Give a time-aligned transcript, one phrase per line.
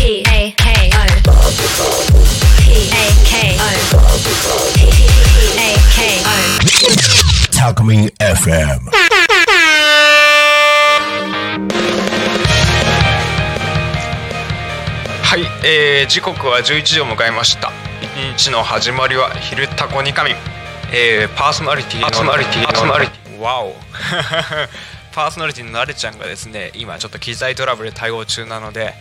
[0.00, 1.04] P A K O
[2.58, 3.68] P A K O
[4.74, 4.80] P
[5.58, 6.32] A K O
[7.52, 8.80] Talkme FM.
[15.22, 17.70] はい、えー、時刻は11時を迎えました。
[18.00, 20.32] 一日の始まりは「昼タコニカミ。
[20.32, 20.34] ン」
[20.94, 23.38] えー、パーソナリティのパーソナリティパーソナリティ。
[23.38, 23.76] わお
[25.12, 28.94] パーソナリティのなれちゃんがですね今ちょっと機材トラブル対応中なので、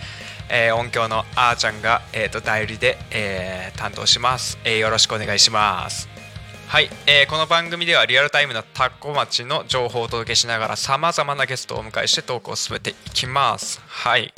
[0.50, 6.10] えー、音響のあーちゃんが、えー、と代理で、えー、担当します、えー、よろしくお願いします。
[6.68, 13.82] はい、えーこの番組ではリアルタイムなタコ町の情報をお届けしながらさまざまなゲストをお迎えしてトークを進めていきます。
[13.88, 14.34] はい。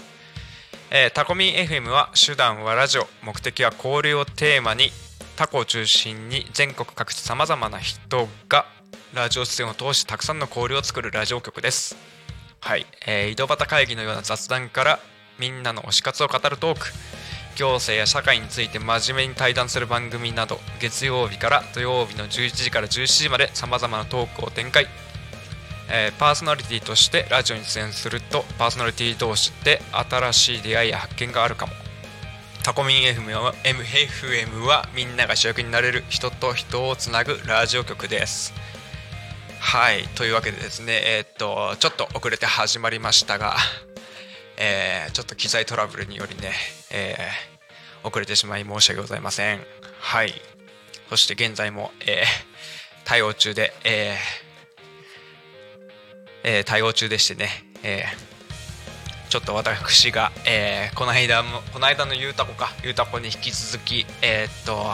[0.92, 4.92] えータコミン FM は手段はラジオ目的は交流をテーマに
[5.36, 8.66] タコを中心に全国各地さまざまな人が
[9.14, 11.98] ラジオ出演を通してたくさんの交流を作るラジオ局です。
[12.62, 15.00] はい、えー井戸端会議のような雑談から
[15.42, 16.86] みんなの推し活を語るトーク。
[17.56, 24.88] 行政や社会について真面目に対談する番組など月曜日から土曜日の11時から17時までさまざまなトークを展開。
[25.90, 31.74] えーパーソナリティとしてラジオに出演するとパーソナリティ同士で新しい出会いや発見があるかも。
[32.62, 38.54] タコミン FM は MFM はみんなが主役になれる人と人をつなぐラジオ局です。
[39.60, 43.58] はいというわけでですねえーっとちょっと遅れて始まりましたが、
[44.62, 46.54] えーちょっと機材トラブルによりね、
[46.92, 49.60] えー遅れてしまい申し訳ございません。
[50.00, 50.34] はい。
[51.10, 52.26] そして現在も、えー
[53.04, 54.18] 対応中で、え
[56.44, 57.50] えー対応中でしてね、
[57.84, 58.32] えー
[59.30, 64.86] ちょっと私が、えーこの間もこの間のゆうたこかゆうたこに引き続きえーっと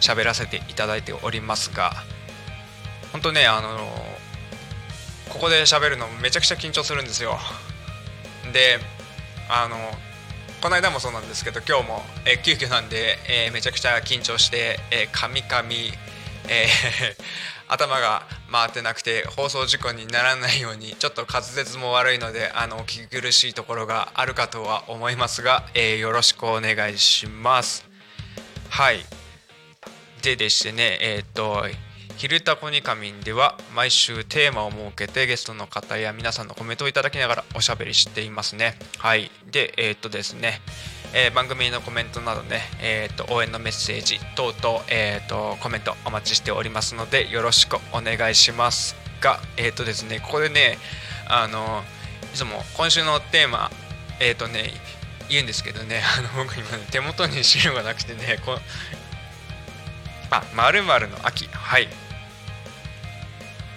[0.00, 1.92] 喋らせていただいておりますが
[3.12, 3.78] 本当ねあの
[5.28, 7.38] ここで喋るのめちゃくちゃ緊張するんですよ。
[8.52, 8.78] で
[9.48, 9.76] あの
[10.60, 15.92] この間もそうなんですけど今日も、えー急遽なんで、えーめちゃくちゃ緊張して、えー、カミカミ、
[17.68, 27.86] 頭が回ってなくて放送事故にならないようにちょっと滑舌も悪いのであの聞き苦しいところがあるかとは思いますが、えーよろしくお願いします。
[28.68, 29.04] はい。
[30.22, 31.66] ででしてねえっ、と
[32.18, 38.76] 「昼タコニカミン」では毎週テーマを設けてゲストの方や皆さんのコメントをいただきながらおしゃべりしていますね。
[38.98, 39.30] はい。
[39.52, 40.60] でえっ、とですね。
[41.14, 50.76] えー番組のコメントなどね、えー、と応援のメッセージ等々、えー、とコメントお待ちしておりますのでよろしくお願いしますがえっ、とですねここでね
[51.28, 51.84] あの
[52.34, 53.70] いつも今週のテーマ
[54.20, 54.72] えっ、とね
[55.30, 58.58] 言うんですけどね あの僕今ね手元に資料がなくてねこ
[60.30, 61.48] あまるの秋。
[61.52, 61.88] はい。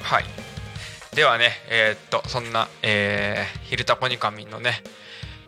[0.02, 0.26] はい。
[1.16, 4.82] ではねえっ、とそんな、えー、昼タコニカミンのね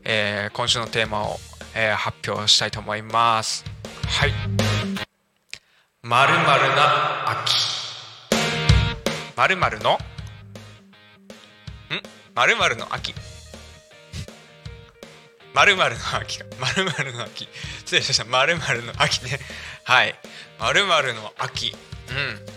[0.04, 1.40] えー今週のテーマを、
[1.76, 3.64] えー発表したいと思います。
[4.08, 4.34] はい。
[6.02, 7.54] まるまるな秋。
[9.38, 9.94] まるまるの？
[9.94, 9.98] ん？
[12.36, 13.14] まるまるの秋。
[15.54, 16.40] まるまるの秋。
[16.40, 17.48] かまるまるの秋。
[17.80, 18.26] 失礼しました。
[18.26, 19.40] まるまるの秋ね。
[19.86, 20.16] はい。
[20.60, 21.74] まるまるの秋。
[22.10, 22.53] うん。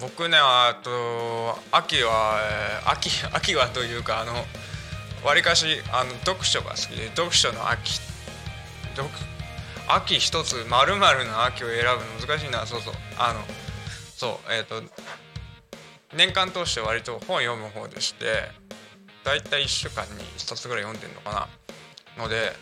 [0.00, 2.38] 僕ねあと秋は、
[2.86, 4.32] 秋秋はというかあの
[5.24, 7.98] わりかしあの読書が好きで読書の秋
[8.94, 9.08] 読
[9.88, 12.66] 秋一つまるまるの秋を選ぶの難しいな。
[12.66, 12.94] そうそう。
[13.18, 13.40] あの
[14.14, 14.82] そうえっ、と
[16.14, 18.50] 年間通して割と本読む方でして
[19.24, 21.48] だいたい1週間に1冊ぐらい読んでるのか
[22.16, 22.22] な。
[22.22, 22.52] ので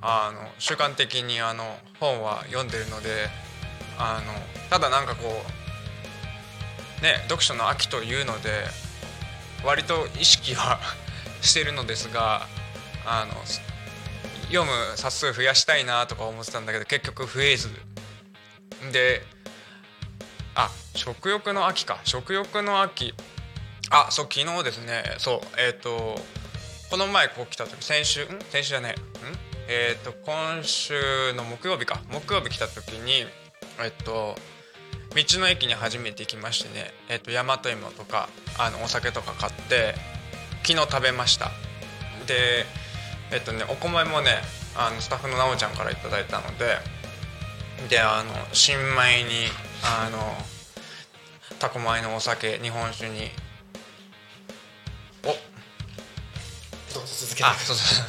[0.00, 1.64] あの習慣的にあの
[1.98, 3.26] 本は読んでるので
[3.98, 4.32] あの
[4.70, 5.57] ただなんかこう
[7.02, 8.50] ね読書の秋というので
[9.64, 10.78] 割と意識は
[11.42, 12.46] してるのですが
[13.04, 13.34] あの
[14.48, 17.68] 読む冊数増やしたいなとか思ってたんだけど結局増えず。
[18.92, 19.22] で
[20.54, 22.00] あ食欲の秋か。
[22.04, 23.14] 食欲の秋。
[23.90, 25.04] あそう昨日ですね。
[25.18, 26.20] そうえっ、と
[26.90, 28.28] この前こう来た時先週ん？
[28.50, 29.00] 先週じゃねえ。
[29.00, 29.38] ん？
[29.68, 32.00] えっ、と今週の木曜日か。
[32.10, 33.26] 木曜日来た時に
[33.80, 34.36] えっ、と
[35.14, 38.28] 道の駅に初めて行きましてねえっ、と大和芋とか
[38.58, 39.94] あのお酒とか買って
[40.64, 41.50] 昨日食べました。
[42.26, 42.66] で
[43.32, 44.42] えっとねお米もね
[44.76, 46.78] あのスタッフのなおちゃんから頂いただいたので
[47.88, 49.48] であの新米に
[49.82, 50.18] あの
[51.58, 53.30] タコ米のお酒日本酒に
[55.24, 55.34] お
[56.94, 58.06] どうぞ続けてあそうそう。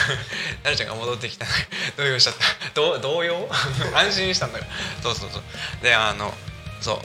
[0.64, 1.46] なるちゃんが戻ってきた。
[1.96, 2.70] 動揺しちゃった。
[2.74, 3.48] ど動揺？
[3.94, 4.64] 安心したんだよ
[5.02, 5.42] そうそうそう。
[5.82, 6.34] であの
[6.80, 6.98] そう。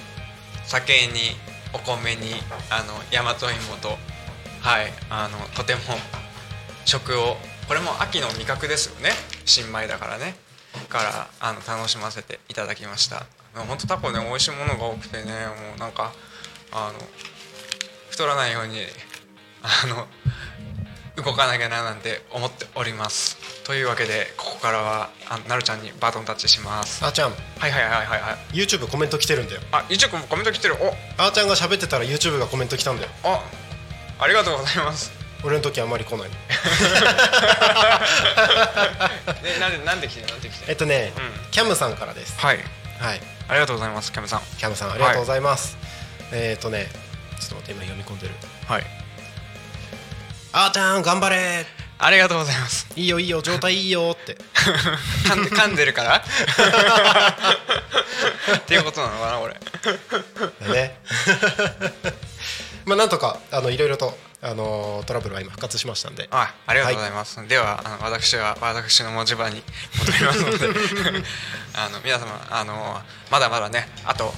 [0.65, 1.35] 酒に
[1.73, 3.97] お米にあの大和芋と
[4.61, 5.99] はいあのとても
[6.85, 7.37] 食を
[7.67, 9.15] これも秋の味覚ですよね。
[9.45, 10.35] 新米だからね。
[10.87, 13.25] からあの楽しませていただきました。
[13.53, 16.13] 本当タコね美味しいものが多くてねもうなんか
[16.71, 16.99] あの
[18.09, 18.85] 太らないように
[19.63, 20.07] あの
[21.21, 23.37] 動かなきゃななんて思っております。
[23.65, 27.03] というわけでここからはあなるちゃんにバトンタッチします。
[27.03, 27.31] あーちゃん。
[27.31, 28.55] はいはいはいはいはい。
[28.55, 29.61] YouTube コメント来てるんだよ。
[29.71, 30.75] あ一応コメント来てる。
[30.81, 30.95] お。
[31.21, 33.09] あーちゃんが喋ってたら YouTube がコメント来たんだよ。
[33.23, 33.43] あ
[34.19, 35.11] ありがとうございます。
[35.43, 36.29] 俺の時あんまり来ない。
[39.43, 40.27] え なんでなんで来てる？
[40.27, 40.71] なんで来てる？
[40.71, 41.51] えっとね、うん。
[41.51, 42.37] キャムさんからです。
[42.37, 42.57] はい。
[42.99, 43.21] はい。
[43.47, 44.41] ありがとうございますキャメさん。
[44.57, 45.75] キャムさんありがとうございます、
[46.31, 46.87] えっとね
[47.39, 48.33] ちょっと待って今読み込んでる。
[48.67, 48.83] はい
[50.51, 51.65] あーちゃん頑張れ。
[51.99, 52.87] ありがとうございます。
[52.95, 54.35] いいよいいよ状態いいよって。
[55.27, 56.23] 噛んで噛んでるから？
[58.57, 60.97] っていうことなのかな俺だね。
[62.85, 66.27] まあなんとかあのいろいろとあのトラブルは今復活しましたんで。
[66.31, 69.61] あありがとうございます、ではあの私は私の文字盤に
[69.99, 70.67] 戻りますので。
[71.75, 72.99] あの皆様あの
[73.29, 74.33] まだまだねあと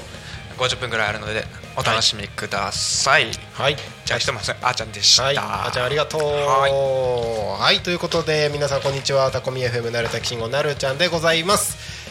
[0.57, 1.45] 50分ぐらいあるので
[1.75, 3.75] お楽しみください、はい。
[4.05, 6.21] じゃあひとまずあーちゃんでした、はい、あーちゃんありがとう。
[6.21, 7.79] ははい。
[7.79, 9.31] ということで皆さんこんにちは。
[9.31, 12.01] タコミ FM なるたきしんごなるちゃんでございます。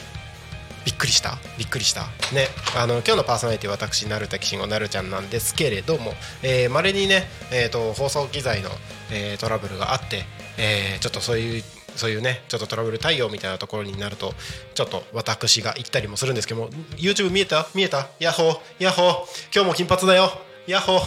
[0.84, 1.38] びっくりした。
[1.58, 2.02] びっくりした。
[2.34, 2.48] ね。
[2.76, 8.70] あの今日のパーソナリティ私なるたきしんごなるちゃんなんですけれどもまれ、稀にね、えー、と放送機材の、
[9.12, 10.24] えートラブルがあって、
[10.56, 11.62] えーちょっとそういう
[11.96, 14.34] そういうねちょっとトラブル対応みたいなところになると
[14.74, 17.66] ちょっと私が行ったりもするんですけども YouTube 見えた？
[17.74, 18.08] 見えた？
[18.18, 18.58] ヤッホー。
[18.78, 19.14] ヤッホー。
[19.54, 20.32] 今日も金髪だよ。
[20.66, 21.00] ヤッホー。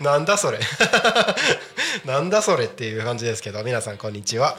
[0.02, 0.58] なんだそれ。
[2.04, 4.56] なんだそれっていう感じですけど皆さんこんにちは。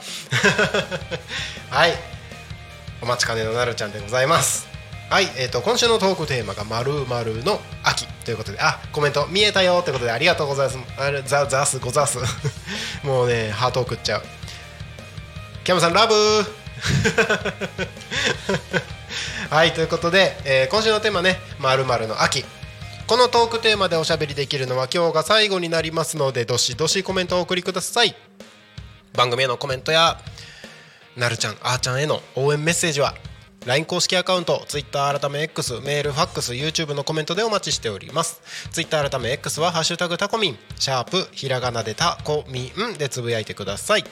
[1.70, 1.94] はい。
[3.02, 4.75] お待ちかねのなるちゃんでございます。
[5.16, 7.06] はい、えー、と今週のトークテーマが「まる
[7.46, 10.80] の秋」ということであコメント見えたよということでありがとうございます。
[10.98, 12.18] あれザザスござす。
[13.02, 14.24] もうねハート送っちゃう。
[15.64, 16.14] キャムさんラブ。
[19.50, 22.44] はいということで、えー今週のテーマね「まるの秋」
[23.08, 28.14] このトークテーマでおしゃべりできるのは今日が最後になりますのでどしどしコメントをお送りください。
[29.14, 30.20] 番組へのコメントや
[31.16, 33.16] なるちゃんあーちゃんへの応援メッセージは
[33.66, 38.40] LINE 公式アカウント Twitter 改め X メールファックス YouTube のコメントでお待ちしております。
[38.72, 44.06] Twitter 改め X は「ハッシュタグタコミン」シャープひらがなでタコミンでつぶやいてください。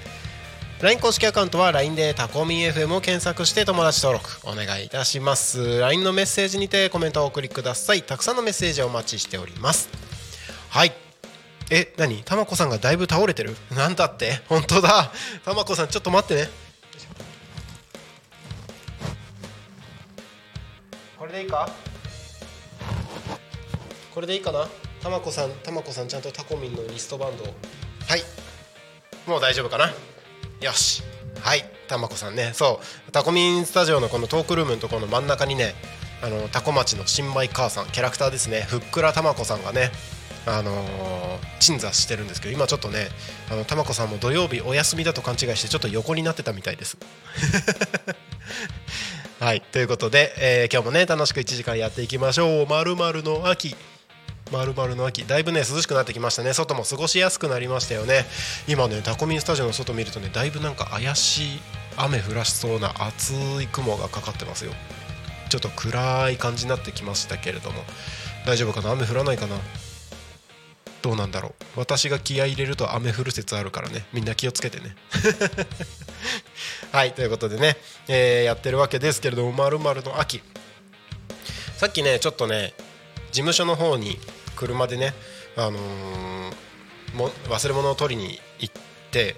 [0.81, 5.79] LINE 公式アカウントは LINE でタコミン FM を検索して友達登録お願いいたします。
[5.79, 8.03] LINE のメッセージにてコメントをお送りください。
[8.03, 9.91] たくさんのメッセージをお待ちしております。
[10.71, 10.93] はい。
[11.71, 12.23] え何？
[12.25, 13.55] たまこさんがだいぶ倒れてる？
[13.77, 14.41] なんだって？
[14.49, 15.13] 本当だ。
[15.45, 16.49] たまこさんちょっと待ってね。
[21.19, 21.69] これでいいか？
[24.15, 24.67] これでいいかな？
[25.03, 27.45] たまこさんたまこさんちゃんとタコミンのリストバンド。
[27.45, 27.51] は
[28.17, 28.23] い。
[29.27, 29.87] もう大丈夫かな？
[30.61, 31.03] よし。
[31.41, 31.65] はい。
[31.89, 32.53] たまこさんね。
[32.55, 33.13] そう。
[33.13, 35.75] タコミンスタジオのこのトークルームのところの真ん中にね
[36.23, 38.63] あのタコ町の新米母さんキャラクターですね。
[38.63, 39.91] ふっくらたまこさんがね
[40.47, 43.09] あのー鎮座してるんですけど今ちょっとね
[43.51, 46.99] あのたまこさんも土曜日お休みだと勘違いしてちょっと横になってたみたいです。
[49.41, 49.63] はい。
[49.63, 52.67] ということで、えー今日もね楽しく1時間やっていきましょう。
[52.67, 53.75] まるの秋。
[54.51, 55.25] まるまるの秋。
[55.25, 56.53] だいぶね涼しくなってきましたね。
[56.53, 58.25] 外も過ごしやすくなりましたよね。
[58.67, 61.61] 今ねタコミンスタジオの外見るとねだいぶなんか怪しい
[61.97, 64.73] 雨降らしそうな厚い雲がかかってますよ。
[65.49, 67.85] ちょっと暗い感じになってきましたけれども。
[68.47, 68.93] 大丈夫かな？
[68.93, 69.57] 雨降らないかな？
[71.03, 71.81] どうなんだろう？
[71.81, 74.05] 私が気合い入れると雨降る説あるからね。
[74.13, 74.97] みんな気をつけてね。
[76.93, 77.77] はいということでね、
[78.09, 80.43] えーやってるわけですけれども「まるの秋」
[81.79, 82.75] さっきねちょっとね
[83.31, 84.19] 事務所の方に
[84.61, 85.15] 車でね、
[85.57, 86.53] あのー
[87.17, 88.75] も忘れ物を取りに行っ
[89.11, 89.35] て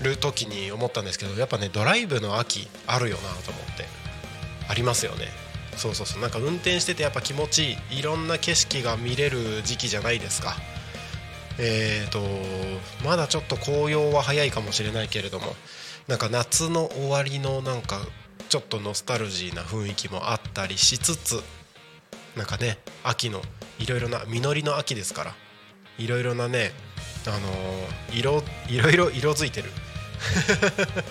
[0.00, 3.84] る時に思ったんですけどやっぱねドライブの秋あるよなと思って
[4.68, 5.26] ありますよね。
[5.76, 6.22] そうそうそう。
[6.22, 7.98] なんか運転しててやっぱ気持ちいい。
[8.00, 10.54] いろんな景色が見れる時期じゃないですか。
[11.58, 12.20] えーと
[13.04, 15.56] まだちょっと紅葉は早いかもしれないけれども
[16.06, 17.98] なんか夏の終わりのなんか
[18.48, 21.42] ちょっとノスタルジーな雰囲気もあったりしつつ
[22.36, 23.42] なんかね秋の
[23.78, 25.34] いろいろな実りの秋ですから
[25.98, 26.72] いろいろなね
[27.26, 29.70] あのー色いろいろ色づいてる。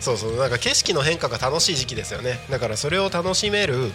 [0.00, 2.38] そうそうなんか景色の変化が楽しい時期ですよね。
[2.50, 3.92] だからそれを楽しめる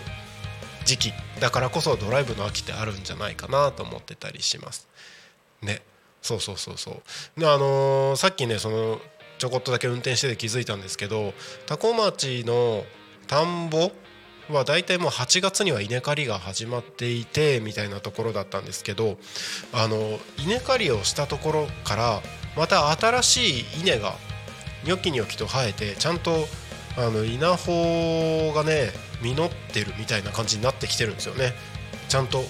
[0.85, 4.87] 時期だからこそドライブの秋ってあるんじゃないかなと思ってたりします。
[5.61, 5.81] ね。
[6.21, 7.01] そうそうそうそ
[7.37, 7.39] う。
[7.39, 9.01] であのーさっきねその
[9.37, 11.33] ちょこっとだけ運転してて気づいたんですけど
[11.65, 12.85] 多古町の
[13.27, 13.91] 田んぼ
[14.49, 19.17] は大体もう8月には稲刈りが始まっていてみたいなところだったんですけど
[19.73, 22.21] あの稲刈りをしたところから
[22.57, 24.15] また新しい稲が
[24.83, 26.45] ニョキニョキと生えてちゃんと
[26.97, 28.89] あの稲穂がね
[29.21, 31.53] 実ってるみたいな感じになってきてるんですよね。
[32.09, 32.43] ちゃんと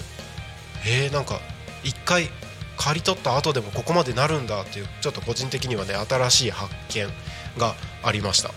[0.84, 1.40] えー、なんか
[1.84, 2.28] 一回
[2.76, 7.06] 刈り取った後でもここまでなるんだっていうちょっと個人的にはね新しい発見
[7.58, 8.50] がありました。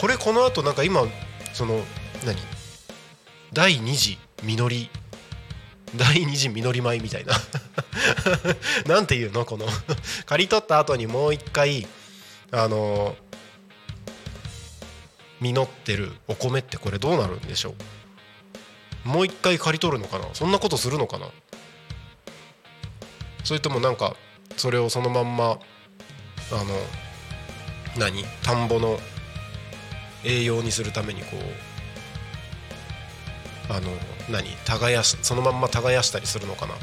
[0.00, 1.02] これこの後なんか今
[1.52, 1.82] その
[2.24, 2.59] 何？
[3.52, 4.90] 第二次実り。
[5.96, 7.34] 第二次実り米みたいな。
[8.86, 9.44] なんていうの？
[9.44, 9.66] この。
[10.26, 11.86] 刈り取った後にもう一回
[12.52, 13.16] あの
[15.40, 17.74] 実ってるお米ってこれどうなるんでしょ
[19.04, 19.08] う？
[19.08, 20.26] もう一回刈り取るのかな？
[20.32, 21.26] そんなことするのかな？
[23.42, 24.14] それともなんか
[24.56, 25.58] それをそのまんまあの
[27.98, 28.24] 何？
[28.42, 29.00] 田んぼの
[30.22, 31.69] 栄養にするためにこう
[33.70, 33.90] あの
[34.28, 36.74] 何耕しそのまんま耕したりするのかな？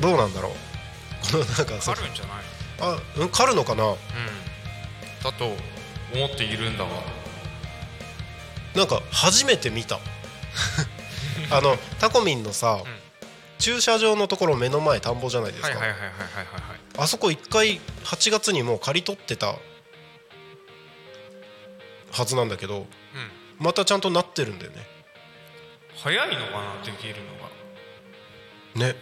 [0.00, 0.52] どうなんだろう？
[1.32, 2.36] このなんかそあるんじゃない
[2.80, 3.84] あうん刈るのかな？
[3.84, 3.96] うん。
[5.22, 5.44] だと
[6.14, 6.90] 思っているんだが
[8.74, 9.98] なんか初めて見た。
[11.50, 12.82] あのタコミンのさ、
[13.58, 16.80] 駐車場のところ目の前田んぼじゃないですか、はいはいはいはいはいはいはい。
[16.98, 19.56] あそこ一回8月にもう刈り取ってた。
[22.10, 22.86] はずなんだけどうん。
[23.58, 24.86] またちゃんとなってるんだよね
[26.02, 27.14] 早いのかなできる
[28.76, 28.92] のが。
[28.92, 28.96] ね。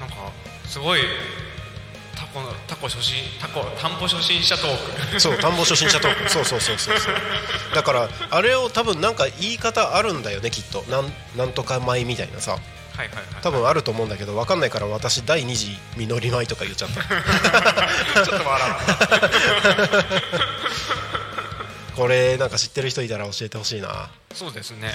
[0.00, 0.16] なんか
[0.66, 1.00] すごい
[2.16, 5.20] タコのタコ初心タコ田んぼ初心者トーク。
[5.20, 6.28] そう田んぼ初心者トーク。
[6.28, 7.14] そうそうそうそうそう。
[7.72, 10.82] だからあれを多分なんか言い方あるんだよねきっと。
[10.88, 12.52] なんなんとか米みたいなさ。
[12.52, 12.60] はい
[12.98, 13.24] はいはい。
[13.42, 16.96] 多分あると思うんだけど分かんないから私第二次実り米とか言っちゃった。
[18.26, 19.06] ちょっと笑った
[21.98, 24.08] これなんか知ってる人いたら教えてほしいな。
[24.32, 24.92] そうですね。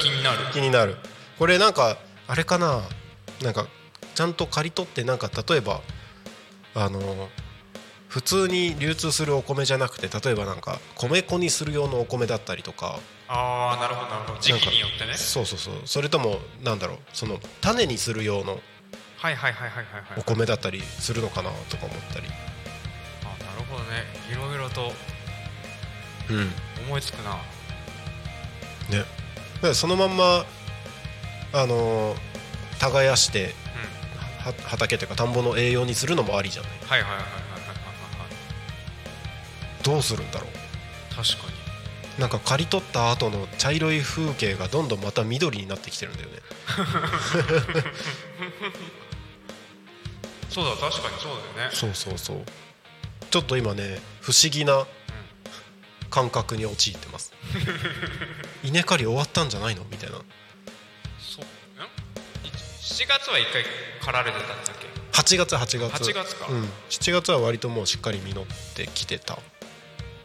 [0.00, 0.38] 気になる。
[0.54, 0.96] 気になる。
[1.38, 2.80] これなんかあれかな？
[3.42, 3.66] なんか
[4.14, 5.82] ちゃんと刈り取ってなんか例えば
[6.74, 7.28] あの
[8.08, 12.98] 普通に流通するお米じゃなくて例えばなんか米粉にする用のお米だったりとか。
[13.28, 14.40] ああなるほどなるほど。
[14.40, 15.14] 時期によってね。
[15.18, 15.74] そうそうそう。
[15.84, 16.98] それともなんだろう。
[17.12, 18.58] その種にする用の
[19.18, 20.02] はいはいはいはいはいはい。
[20.16, 21.50] お米だったりするのかな？
[21.68, 22.26] とか思ったり。
[23.22, 24.06] あなるほどね。
[24.32, 24.94] いろいろと
[26.30, 26.52] うん。
[26.86, 27.32] 思いつくな。
[28.90, 28.98] ね。
[28.98, 30.44] だからそのまんま
[31.52, 32.18] あのー
[32.78, 33.54] 耕して
[34.44, 37.72] は畑というか田んぼの栄養にするのもありじゃないはいはいはいはいはいはいは
[39.80, 39.82] い。
[39.82, 40.50] どうするんだろう？
[41.14, 41.58] 確かに。
[42.20, 46.36] なんか刈り取った後の茶色い風景がどんどんまた緑になってきてるんだよね。
[50.50, 51.74] そうだ確かにそうだよね。
[51.74, 52.42] そうそうそう。
[53.30, 54.86] ちょっと今ね不思議な
[56.10, 57.32] 感覚に陥ってます。
[58.62, 59.84] 稲刈り終わったんじゃないの？
[59.90, 60.16] みたいな。
[60.16, 61.44] そう。
[61.44, 61.46] ん
[61.78, 63.64] 7月は一回
[64.00, 66.10] 刈られてたんだっけ？8月8月。
[66.10, 66.46] 8月か。
[66.48, 69.38] うん、7月は割ともうしっかり実ってきてた。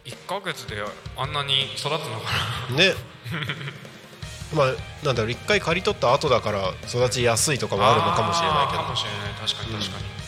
[0.04, 0.82] 1ヶ月で
[1.16, 2.00] あんなに育つのか
[2.70, 2.76] な？
[2.76, 2.94] ね。
[4.54, 4.74] まあ
[5.04, 9.34] なんだろう一回刈り取った後だから育ちやすいとかもあるのかもしれないけあーかもしれない。
[9.40, 10.04] 確かに確かに。
[10.04, 10.23] ど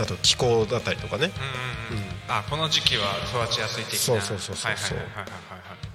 [0.00, 1.30] あと気候だったりとかね。
[1.90, 2.12] うんうんうん、うん。
[2.28, 3.04] あこの時期は
[3.44, 3.98] 育ちやすい的な。
[3.98, 4.72] そうそうそうそう。
[4.72, 5.24] はいはいはいはいはい。
[5.24, 5.90] はい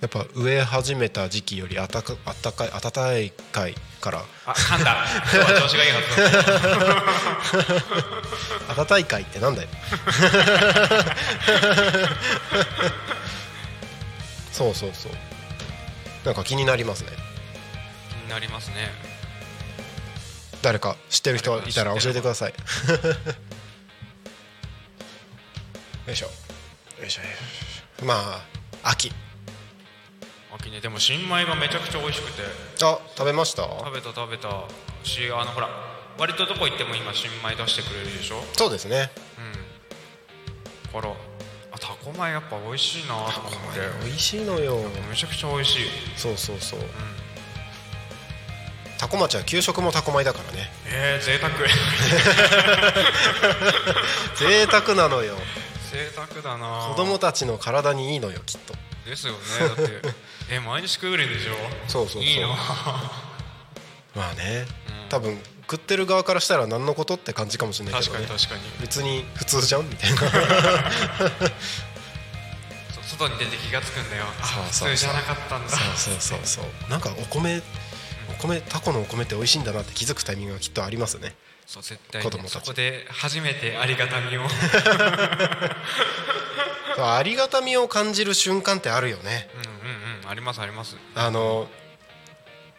[0.00, 2.80] やっぱ植え始めた時期よりあたかあったかい暖
[3.52, 4.24] かいから。
[4.46, 5.04] あ噛んだ。
[5.30, 6.08] 今日は調子がいいはず
[8.66, 8.74] だ。
[8.76, 9.68] 暖かい会ってなんだよ。
[14.50, 15.12] そうそうそう。
[16.24, 17.10] なんか気になりますね。
[18.08, 19.09] 気になりますね
[20.62, 22.54] 誰か知ってる人いたら教えてください。
[26.06, 26.26] よいしょ。
[26.26, 26.32] よ
[27.06, 28.04] いしょよいしょ。
[28.04, 28.14] ま
[28.82, 29.12] あ秋。
[30.54, 30.80] 秋ね。
[30.80, 32.42] でも新米がめちゃくちゃ美味しくて。
[32.82, 33.62] あ食べました？
[33.62, 34.48] 食べた食べた。
[35.02, 35.68] しあのほら
[36.18, 38.44] 割とどこ行っても今新米出してくれるでしょ？
[38.54, 39.10] そうですね。
[40.92, 41.00] うん。
[41.00, 41.14] から
[41.72, 43.80] あタコ米やっぱ美味しいなと思って。
[44.04, 44.76] 美味しいのよ。
[45.08, 45.90] めちゃくちゃ美味しい。
[46.16, 46.80] そうそうそう、
[49.00, 50.70] タコ町は給食もタコ米だからね。
[50.84, 51.50] えー、贅沢。
[54.36, 55.38] 贅沢なのよ。
[55.90, 56.88] 贅沢だな。
[56.90, 58.74] 子供たちの体にいいのよきっと。
[59.08, 59.38] ですよね。
[59.58, 60.02] だって
[60.52, 61.54] え毎日食うれんでしょ？
[61.88, 62.22] そうそうそう。
[62.24, 62.48] いいな。
[64.14, 64.66] まあね、
[65.04, 65.08] うん。
[65.08, 68.70] 多分送ってる側からしたら何のことって感じかもしれないけ確ど、ね、かに確かに。
[68.82, 70.20] 別に普通じゃんみたいな。
[73.18, 74.24] 外に出て気がつくんだよ。
[74.40, 74.88] あそうそうそう。
[74.90, 75.70] 普通じゃなかったんだ。
[75.70, 76.90] そうそうそうそう。
[76.90, 77.62] なんかお米お
[78.40, 81.34] 米タコのお米って美味しいんだなって気づくタイミングがきっとありますね。
[81.66, 82.24] そう絶対に。
[82.24, 82.52] 子供たち。
[82.52, 84.42] そこで初めてありがたみを。
[86.98, 89.48] ありがたみを感じる瞬間ってあるよね。
[89.54, 89.66] うんうん
[90.24, 90.96] うんありますあります。
[91.14, 91.68] あの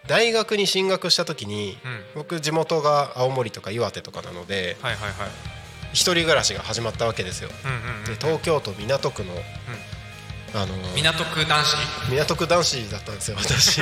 [0.08, 2.03] 大学に進学した時に、うん。
[2.15, 5.13] 僕地元が青森とか岩手とかなのではいはいはい。
[5.94, 7.50] 一人暮らしが始まったわけですよ。
[7.63, 9.34] うんうんうんで東京都港区の、
[10.53, 11.77] あの港区男子。
[12.10, 13.81] 港区男子だったんですよ 私。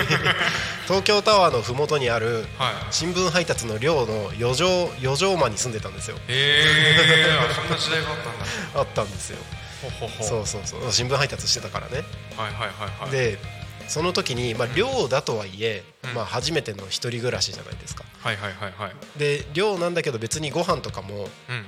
[0.85, 2.73] 東京タワーの麓にあるはい。
[2.91, 6.17] 新聞配達の寮の四畳四畳間に住んでたんですよ。
[6.17, 8.45] へえそんな時代があったんだ。
[8.75, 9.37] あったんですよ。
[9.81, 10.23] ほほほ。
[10.23, 10.91] そうそうそう。
[10.91, 12.03] 新聞配達してたからね。
[12.37, 13.11] はいはいはいはい。
[13.11, 13.39] で
[13.87, 16.13] その時に、まあ、寮だとはいえ、うん。
[16.13, 18.03] まあ、初めての一人暮らしじゃないですか。
[18.19, 18.95] はいはいはいはい。
[19.17, 21.65] で寮なんだけど別にご飯とかもうん。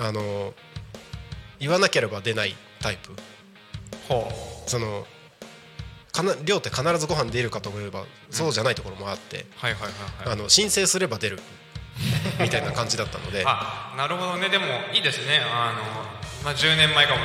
[0.00, 0.54] あの
[1.58, 3.10] 言わなければ出ないタイプ。
[3.10, 3.16] ほ
[4.66, 5.06] その
[6.12, 9.46] かな寮って必ずご飯出るかと思えばそうじゃないところもあって、
[10.48, 11.40] 申請すれば出る。
[12.40, 13.44] みたいな感じだったので。
[13.46, 14.48] あなるほどね。
[14.48, 15.40] でもいいですね。
[15.40, 15.82] あの、
[16.44, 17.20] まあ、10年前かも。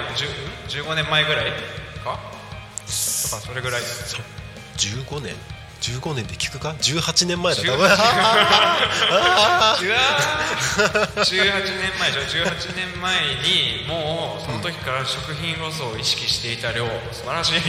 [0.68, 1.58] 10 15年前ぐらいか？
[2.04, 2.20] とか
[2.86, 3.82] それぐらい。
[4.78, 5.36] 15年。
[5.82, 7.62] 15年で聞くか？18年前だ。
[7.62, 9.86] 10多分うわー
[11.20, 17.60] 18年前じゃ18年前にもうその時から食品ロスを意識していた量素晴らしい。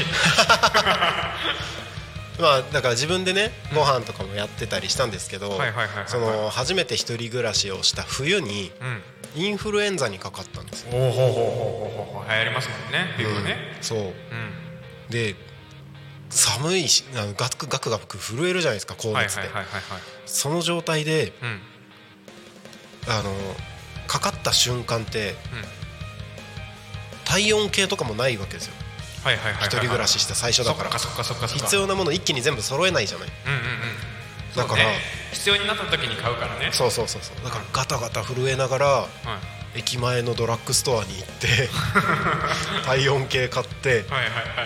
[2.40, 5.60] まあだから自分でねご飯とかもやってたりしたんですけど
[6.06, 9.02] その初めて一人暮らしをした冬にうん。
[9.36, 13.78] インフルエンザにかかったんですよ、おお流行りますもんね冬はね。
[13.80, 13.98] そう。
[14.00, 14.14] うん。
[15.08, 15.36] で
[16.30, 19.42] 寒いしガクガクガク震えるじゃないですか高はい熱で
[20.26, 21.60] その状態でうん
[23.08, 23.32] あの
[24.06, 25.36] かかった瞬間ってうん。
[27.24, 28.74] 体温計とかもないわけですよ。
[29.22, 30.98] はいはいはいはい一人暮らしした最初だから。
[30.98, 31.64] そっかそっかそっかそっか。
[31.64, 33.28] 必要なもの一気に全部揃えないじゃない。
[33.46, 34.56] うんうんうん。
[34.56, 34.82] だから
[35.32, 36.70] 必要になった時に買うからね。
[36.72, 37.44] そうそうそうそう。
[37.44, 39.08] だからガタガタ震えながらはい。
[39.78, 41.68] 駅前のドラッグストアに行って
[42.84, 44.04] 体温計買って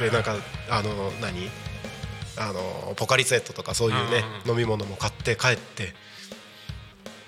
[0.01, 0.37] でなんか
[0.71, 1.51] あの何？
[2.39, 4.51] あのポカリスエットとかそういうねうん。
[4.53, 5.95] 飲み物も買って帰って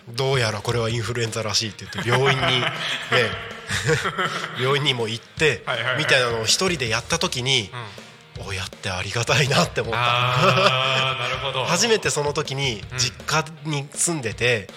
[0.09, 2.66] どうやらこれはインフルエンザらしいって言って病院にね
[4.61, 5.64] 病院にも行って
[5.99, 8.07] みたいなのを一人でやった時にうん。
[8.49, 9.99] 親ってありがたいなって思った。
[11.69, 12.99] 初めてその時にうん。
[12.99, 14.69] 実家に住んでて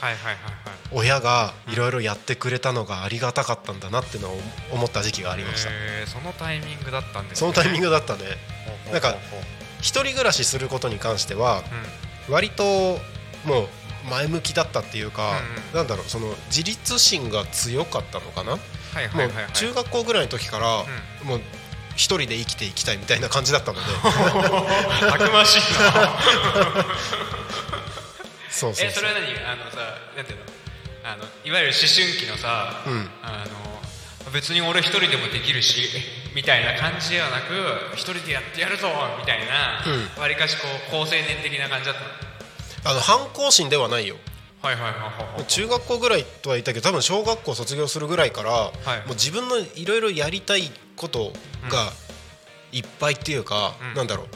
[0.92, 5.72] 親がいろいろやってくれたのがありがたかったんだなってのを思った時期がありました。
[6.08, 7.39] そのタイミングだったんですね。
[7.39, 8.22] そのタイミングだったね。
[8.94, 9.15] なんか
[9.82, 11.63] 一人暮らしすることに関しては
[12.28, 12.34] うん。
[12.34, 13.02] 割と
[13.44, 13.70] もう
[14.10, 15.39] 前向きだったっていうか、うんう
[15.74, 15.76] ん。
[15.76, 19.52] なんだろうその自立心が強かったのかな、はいはいはいはい。
[19.54, 20.84] 中学校ぐらいの時から、
[21.24, 21.41] もう
[21.95, 23.86] 一人で生きていきたいみたいな感じだったので。
[25.12, 26.15] たくましいな。
[28.50, 29.28] そうそうえそれは何？
[29.45, 29.78] あのさ
[30.15, 30.45] なんていうの？
[31.04, 33.10] あのいわゆる思春期のさ、うん。
[33.22, 33.80] あの
[34.32, 35.89] 別に俺一人でもできるし
[36.36, 39.84] みたいな感じではなく一人でやってやるぞみたいな
[40.17, 42.29] うわり、かしこう高青年的な感じだったの
[42.86, 44.15] あの反抗心ではないよ。
[44.62, 45.46] はいはいはいはいはい。
[45.46, 48.72] 中学校ぐらいとは言ったけど多分小学校卒業するぐらいから、も
[49.08, 51.34] う自分のいろいろやりたいこと
[51.70, 51.92] が
[52.72, 53.94] いっぱいっていうか、うん。
[53.96, 54.28] なんだろう。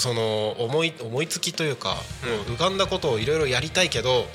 [0.00, 2.30] その思い思いつきというか、うん。
[2.30, 4.26] もう浮かんだことをいろいろやりたいけどうん。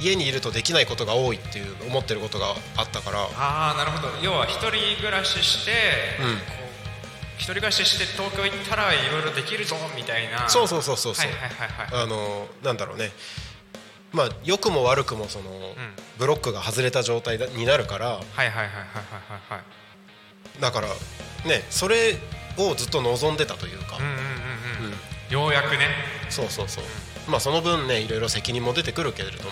[0.00, 3.18] 家にいるとできないことが多いっていう思ってることがあったから。
[3.36, 4.08] ああなるほど。
[4.22, 5.72] 要は一人暮らしして、
[6.20, 6.67] うん
[7.38, 10.48] 一人暮らしして東京行ったらいろいろできるぞみたいな。
[10.48, 11.30] そうそうそうそうそう、
[11.92, 13.10] あのなんだろうね。
[14.12, 15.44] まあ良くも悪くもその、
[16.18, 18.06] ブロックが外れた状態だになるから。
[18.08, 18.80] はいはいはいはいはいは
[19.50, 19.60] いは
[20.58, 20.60] い。
[20.60, 20.88] だから
[21.46, 22.16] ねそれ
[22.58, 25.32] をずっと望んでたというか、うんうんうんうん、うん。
[25.32, 25.88] ようやくね。
[26.30, 26.84] そうそうそう、
[27.30, 29.50] まあその分ねいろいろ責任も出てくるけれども、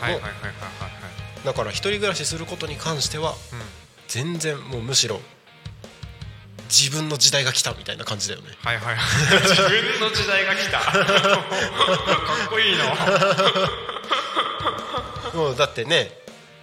[1.44, 3.36] だから一人暮らしすることに関してはうん。
[4.08, 5.20] 全然もうむしろ
[6.68, 8.48] 自分の時代が来たみたいな感じだよね。
[8.62, 8.96] はいはい。
[9.48, 10.80] 自分の時代が来た。
[10.80, 10.90] か
[12.46, 12.84] っこいいの。
[15.46, 16.10] もうだってね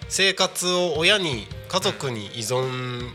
[0.09, 3.11] 生活を親に家族に依存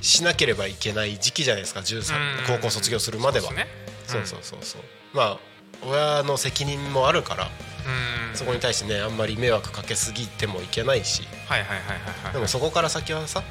[0.00, 2.46] しなければいけない時期じゃないですか13うん。
[2.46, 3.46] 高校卒業するまでは。
[3.46, 3.66] そうね。
[4.06, 4.82] そうそうそうそう。
[5.12, 5.38] まあ
[5.82, 8.36] 親の責任もあるからうん。
[8.36, 11.26] そこに対してねあんまり迷惑かけすぎてもいけないし。
[11.48, 12.32] はいはいはいはいはい。
[12.34, 13.42] でもそこから先はさ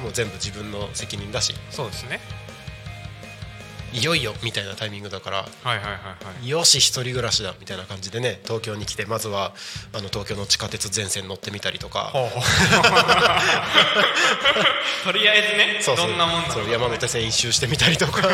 [0.00, 1.54] うもう全部自分の責任だし。
[1.70, 2.20] そうですね。
[3.92, 6.48] いよいよみたいなタイミングだからはいはいはいはい。
[6.48, 9.52] よし一人暮らしだみたいな感じでね東京に来てまずは
[9.92, 12.12] あの東京の地下鉄全線乗ってみたりとか。
[15.02, 16.08] とりあえずねそうそう。
[16.08, 18.22] どんなもんだろそうう山手線一周してみたりとか。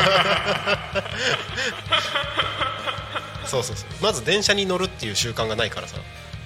[3.47, 3.89] そうそうそう。
[4.01, 5.97] まず電車に乗るっていう習慣がないからさ。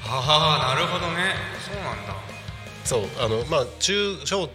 [0.06, 1.36] ああなるほどね。
[1.66, 2.14] そうなんだ。
[2.86, 4.50] そうあのまあ中小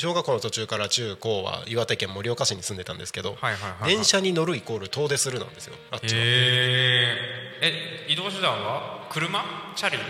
[0.00, 3.94] 小学校の途中から中高は岩手県盛岡市に住んでたんですけど、はいはいはいはい。
[3.96, 5.74] 電車に乗るイコール遠出するなんですよ。
[5.90, 6.24] あっちはへ
[7.60, 9.06] ええ移動手段は？
[9.10, 9.44] 車？
[9.76, 9.98] チャリ？
[9.98, 10.04] は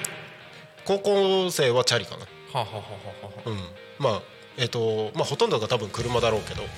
[0.85, 2.26] 高校生はチャリかな。
[2.55, 2.83] あ、はあはあは
[3.24, 3.50] あはあ。
[3.50, 3.57] うん。
[3.98, 4.22] まあ
[4.59, 6.62] えっ、とまあほとんどが多分車だろうけど。
[6.62, 6.74] うんうん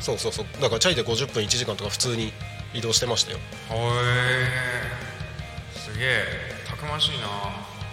[0.00, 0.46] そうそうそう。
[0.62, 2.32] だからチャリで50分1時間とか普通に
[2.72, 3.38] 移動してましたよ。
[3.72, 6.24] うんうんへえすげえ。
[6.66, 7.26] たくましいな。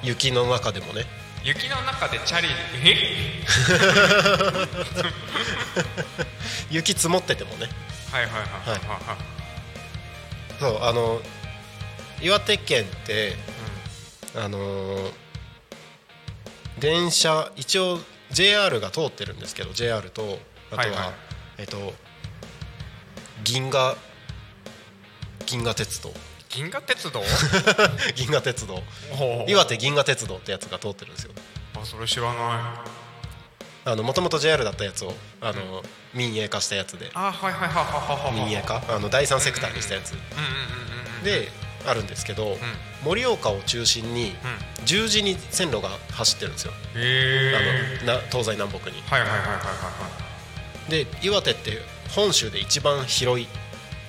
[0.02, 1.04] 雪の中でもね
[1.44, 2.48] 雪の中でチャリ
[2.86, 3.42] え？
[6.70, 7.68] 雪積もっててもね。
[8.12, 10.60] はいはいはいはいはいはい。
[10.60, 11.22] そうあの
[12.22, 13.36] 岩手県って
[14.36, 15.12] あのー
[16.80, 18.00] 電車一応
[18.32, 20.40] JR が通ってるんですけど JR と
[20.72, 21.14] あとは、はいはい。
[21.60, 21.94] えっと
[23.44, 23.96] 銀河
[25.46, 26.14] 銀河鉄道
[26.54, 27.24] 銀河鉄道？
[28.16, 28.82] 銀河鉄道。
[29.20, 31.32] お岩手銀河鉄道ってやつが通ってるんですよ。
[31.82, 32.36] あそれ知らない。
[33.84, 35.84] あのもともと JR だったやつをあの、
[36.14, 37.10] 民営化したやつで。
[37.14, 38.50] あはいはいはいはいはいはい。
[38.50, 38.84] 民営化？
[38.90, 40.12] あの第三セクターにしたやつ。
[40.12, 41.52] うんうんうんうんで
[41.88, 42.60] あるんですけど、
[43.04, 44.36] 盛岡を中心に
[44.86, 46.74] 十字に線路が走ってるんですよ。
[46.96, 48.00] うんへえ。
[48.04, 49.02] あのな東西南北に。
[49.10, 49.58] はいはいはいはいは
[50.88, 53.48] いで岩手って本州で一番広い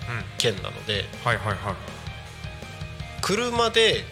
[0.06, 1.56] はい県なのでうんはいはいはい
[3.22, 4.04] 車でうん。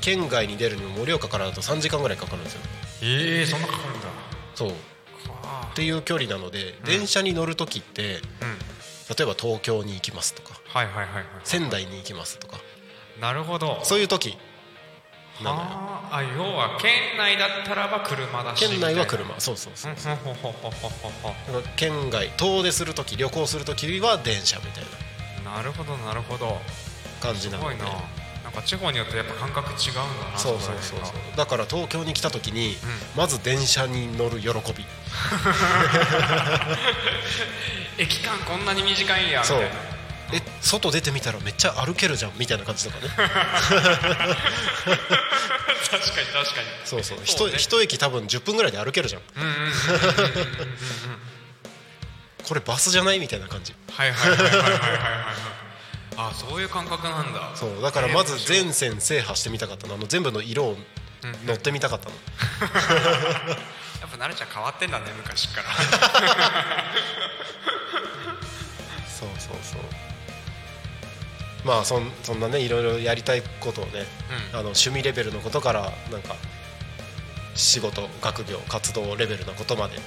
[0.00, 2.60] 県外に出るにも盛岡からだと3時間ぐらいかかるんですよ。
[3.02, 4.06] ええそんなかかるんだ。
[4.54, 4.68] そう。
[4.70, 4.72] っ
[5.28, 8.58] はていう距離なので、電車に乗る時ってあうん。
[9.16, 12.58] 例えば東京に行きますとかはいはいはいはい仙台に行きますとか。
[13.20, 13.80] なるほど。
[13.82, 14.38] そういう時
[15.42, 15.62] なのよ。
[15.62, 16.16] はあ。
[16.18, 19.38] あ要は県内だったらば車だし県内は車。
[19.40, 21.64] そうそうそうなう。
[21.76, 24.84] 県外遠出する時旅行する時は電車みたい
[25.44, 25.56] な。
[25.56, 26.58] なるほどなるほど。
[27.20, 27.76] 感じなので。
[27.76, 28.17] すごいな
[28.48, 30.00] なんか地方によってやっぱ感覚違うんだ
[30.32, 31.14] なそうそうそうそう。
[31.36, 32.78] だから東京に来た時に、
[33.14, 34.54] まず電車に乗る喜び。
[37.98, 39.74] 駅間こんなに短いんやみそうたいな。
[40.32, 43.08] え外出てみたらめっちゃ歩けるじゃんみたいな感じとかね。
[43.08, 43.54] 確かに確
[46.54, 46.66] かに。
[46.86, 47.18] そうそう。
[47.26, 47.56] そうね。
[47.56, 49.22] 一一駅多分10分ぐらいで歩けるじゃん。
[52.46, 53.18] これバスじゃない？
[53.20, 53.74] みたいな感じ。
[53.92, 54.86] はいはいはいはいはいはいはい
[56.20, 57.52] あそういう感覚なんだ。
[57.54, 59.94] そうだからまず全線制覇してみたかったの。
[59.94, 60.76] あの全部の色を
[61.46, 62.14] 乗ってみたかったの、
[64.00, 65.68] やっぱ慣れちゃん変わってんだね昔から。
[69.08, 69.80] そうそうそう。
[71.64, 74.04] まあそんそんなねいろいろやりたいことをね、
[74.52, 74.58] うん。
[74.58, 76.34] あの趣味レベルのことからなんか
[77.54, 80.00] 仕事学業活動レベルのことまでい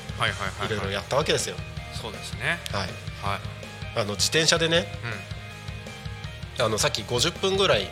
[0.69, 1.55] ろいろやったわけですよ。
[2.01, 2.59] そうですね。
[2.73, 2.81] はい。
[3.23, 3.39] はい。
[3.95, 5.40] あの自転車でねうん
[6.61, 7.87] あのさっき50分ぐらい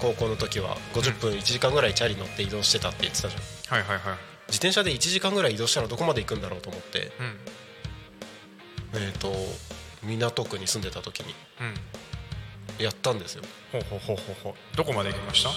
[0.00, 3.42] 高校の時は50分1時間ぐらいチャリ乗って移動してたって言ってたじゃん。
[3.78, 4.18] はいはいはい。
[4.48, 7.10] 自転車で1時間ぐらい移動したらどこまで行くんだろうと思って。
[8.94, 9.00] うん。
[9.02, 9.32] えっ、と
[10.02, 11.34] 港区に住んでた時に。
[11.60, 11.64] う
[12.80, 12.84] ん。
[12.84, 13.42] やったんですよ。
[13.72, 14.76] ほうほうほうほうほう。
[14.76, 15.50] どこまで行きました？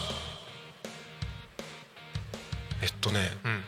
[2.82, 3.32] えっとね。
[3.46, 3.64] うん。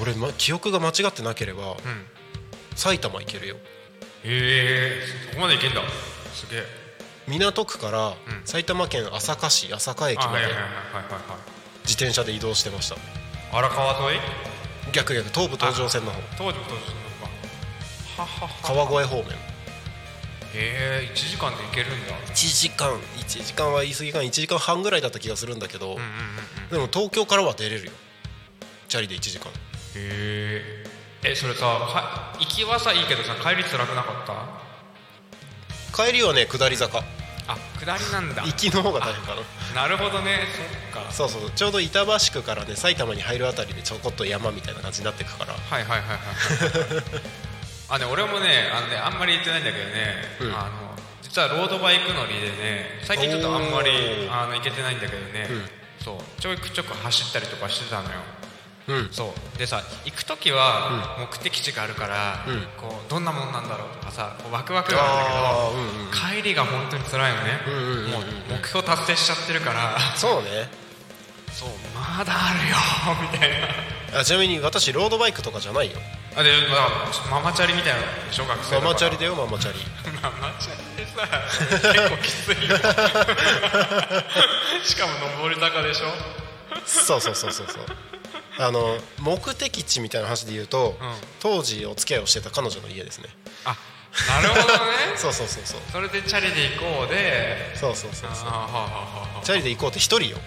[0.00, 1.76] 俺、ま、記憶が間違ってなければうん。
[2.74, 3.56] 埼玉行けるよ。
[3.56, 3.60] へ
[4.24, 5.82] えそこまで行けんだ
[6.34, 6.66] すげえ。
[7.26, 8.14] 港区からん。
[8.44, 10.46] 埼玉県朝霞市朝霞駅まで
[11.84, 12.96] 自転車で移動してました。
[13.52, 14.20] 荒川沿い？
[14.92, 16.20] 逆逆東武東上線の方。
[16.36, 16.86] 当時も当時の
[17.26, 18.22] か。
[18.22, 19.26] ははは川越方面。
[19.26, 19.32] へ
[20.54, 22.14] え1時間で行けるんだ。
[22.26, 25.96] 1時間1時間は言い過ぎか1時間半ぐらいだった気がするんだけど、
[26.70, 27.92] でも東京からは出れるよ。
[28.88, 29.48] チャリで1時間。
[29.48, 29.52] へ
[29.96, 30.84] え
[31.24, 34.73] えそれさか行きはさいいけどさ帰り辛くなかった？
[35.94, 37.04] 帰りはね下り坂。
[37.46, 38.42] あ下りなんだ。
[38.42, 39.34] 行きの方が大変か
[39.74, 39.82] な。
[39.82, 40.40] なるほどね。
[40.92, 41.12] そっか。
[41.12, 45.52] そうそうちょうど板橋区からね埼玉に入るあたりでちょこっと山みたいな感じになっていくから。
[45.52, 47.04] はいはいはいはいはい。
[47.90, 50.48] あね俺もねあのねあんまり行ってないんだけどね、うん。
[50.50, 55.70] あの実はロードバイク乗りでね最近ちょっとあんまりあの行けてないんだけどね、うん。
[56.02, 56.40] そう。
[56.40, 58.16] ちょいちょく走ったりとかしてたのよ
[58.88, 59.08] うん。
[59.10, 59.58] そう。
[59.58, 62.62] でさ行く時は目的地があるから、うん。
[62.76, 65.46] こうどんなもんなんだろうとかさこうワクワクがあるんだけど
[65.80, 66.12] うんうん。
[66.12, 68.10] 帰りが本当に辛いよね、んうんうんうん。
[68.10, 69.98] もう目標達成しちゃってるから。
[70.16, 70.68] そうね。
[71.52, 72.76] そうまだあるよ
[73.32, 73.50] みたい
[74.12, 74.20] な。
[74.20, 75.98] あちなみに私ロードバイクとかじゃないよ。
[76.36, 76.90] あでまあ
[77.30, 78.80] ママチャリみたいなの小学生だから。
[78.80, 79.78] ママチャリだよママチャリ。
[80.20, 81.26] ママチャリでさ
[81.92, 82.76] 結構きついよ。
[84.84, 86.12] しかも上り坂でしょ。
[86.84, 87.86] そうそうそうそうそう
[88.58, 91.14] あの目的地みたいな話で言うと、うん。
[91.40, 93.28] 当時お付き合いをしてた彼女の家ですね。
[93.64, 93.76] あ
[94.28, 95.16] なるほどね。
[95.16, 95.80] そうそうそうそう。
[95.90, 97.74] それでチャリで行こうで。
[97.76, 98.48] そうそうそうそう。
[98.48, 98.68] あはあはあは
[99.34, 100.38] あはチャリで行こうって一人よ。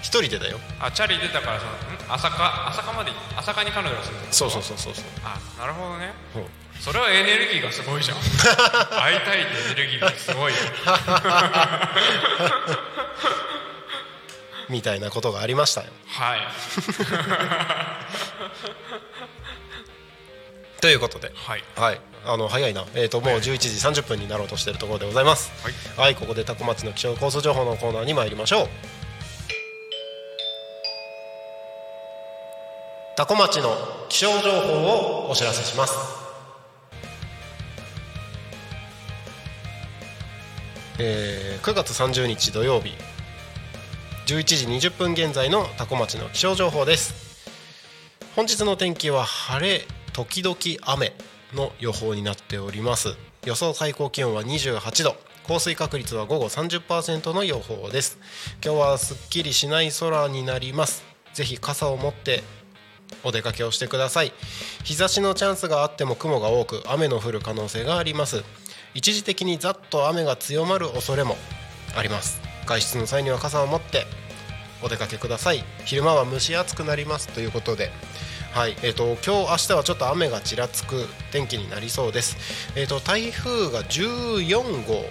[0.00, 0.58] 一人でだよ。
[0.80, 1.74] ああチャリ出たからそのん？
[2.08, 5.04] 朝か朝かまで朝かに彼女が住んでるそうそうそうそうそう。
[5.24, 6.12] あなるほどね。
[6.32, 6.44] そう。
[6.80, 8.18] それはエネルギーがすごいじゃん。
[9.00, 10.58] 会いたいってエネルギーがすごいよ
[14.68, 15.88] みたいなことがありましたよ。
[16.06, 16.40] はい。
[20.80, 21.32] ということで。
[21.34, 21.64] はい。
[21.76, 22.00] はい。
[22.26, 22.84] あの早いな。
[22.94, 23.68] えっ、ともう11時
[24.00, 25.50] 30分になろうとしているところでございます。
[25.62, 26.06] はい。
[26.06, 28.68] はい、ここでタコ町の気象交通情報のコーナーに参りましょう。
[33.16, 33.76] タコ町の
[34.08, 35.94] 気象情報をお知らせします。
[40.98, 42.92] えー9月30日土曜日
[44.26, 47.44] 11時20分現在のタコ町の気象情報です。
[48.34, 49.82] 本日の天気は晴れ
[50.14, 50.56] 時々
[50.90, 51.12] 雨
[51.52, 53.16] の予報になっております。
[53.44, 55.16] 予想最高気温は28度。
[55.46, 58.18] 降水確率は午後30%の予報です。
[58.64, 61.04] 今日はすっきりしない空になります。
[61.34, 62.42] ぜひ傘を持って
[63.24, 64.32] お出かけをしてください。
[64.84, 68.42] 日差しのチャンスがあっても雲が多く雨の降る可能性があります。
[68.94, 71.36] 一時的にざっと雨が強まる恐れも
[71.94, 72.43] あります。
[72.64, 74.06] 外出の際には傘を持って
[74.82, 75.64] お出かけください。
[75.84, 77.28] 昼間は蒸し暑くなります。
[77.28, 77.90] ということで
[78.54, 78.76] はい。
[78.82, 82.36] えー、と今日明日はちょっと雨がちらつく天気になりそうです、
[82.76, 85.04] えー、と台風が14号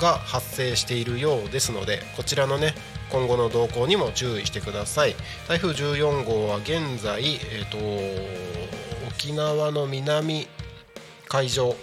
[0.00, 2.74] が発生しているようですのでこちらのね
[3.10, 5.14] 今後の動向にも注意してください。
[5.48, 7.78] 台風14号は現在、えー、と
[9.08, 10.46] 沖縄の南
[11.26, 11.74] 海上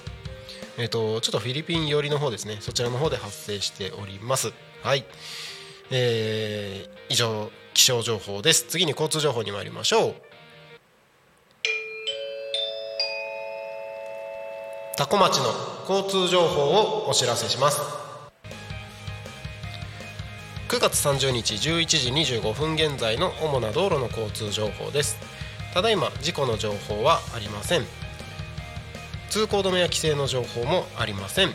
[0.77, 2.57] えー、とちょっとフィリピン寄りの方ですね。
[2.59, 4.53] そちらの方で発生しております。
[4.83, 5.05] はい。
[5.91, 8.65] えー以上気象情報です。
[8.69, 10.15] 次に交通情報に参りましょう。
[14.97, 15.53] 多古町の
[15.89, 17.81] 交通情報をお知らせします。
[20.69, 25.17] 9月30日11時25分現在の主な道路の交通情報です。
[25.73, 27.81] ただいま事故の情報はありません。
[29.29, 31.49] 通行止めや規制の情報もありません。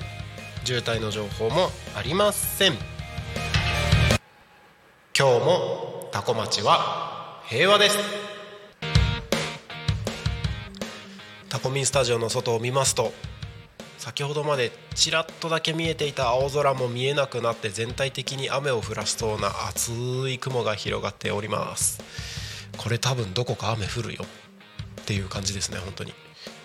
[0.64, 2.95] 渋滞の情報もありません。
[5.18, 7.96] 今日もタコ町は平和です。
[11.48, 13.14] タコミンスタジオの外を見ますと
[13.96, 19.92] 先ほどまでちらっとだけ見えていた青空も見えなくなって全体的に雨を降らしそうな厚
[20.28, 22.02] い雲が広がっております。
[22.76, 24.22] これ多分どこか雨降るよ
[25.00, 26.12] っていう感じですね本当に。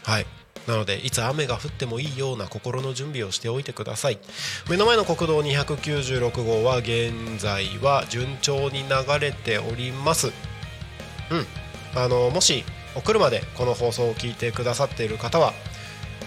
[0.04, 0.26] はい。
[0.68, 4.20] なのでいつ雨が降ってもいいような心の準備をしておいてください。
[4.70, 10.28] 目の前の国道296号は現在は順調に流れております。
[10.28, 10.34] うん。
[11.96, 12.64] あのもし
[12.96, 15.54] お車でこの放送を聞いてくださっている方は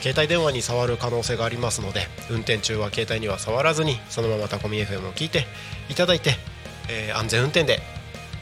[0.01, 5.47] 携帯電話に触る可能性がありますので運転中は携帯には触らずにそのままタコミ FM を聞いて
[5.89, 6.35] いただいて、
[6.89, 7.81] えー安全運転で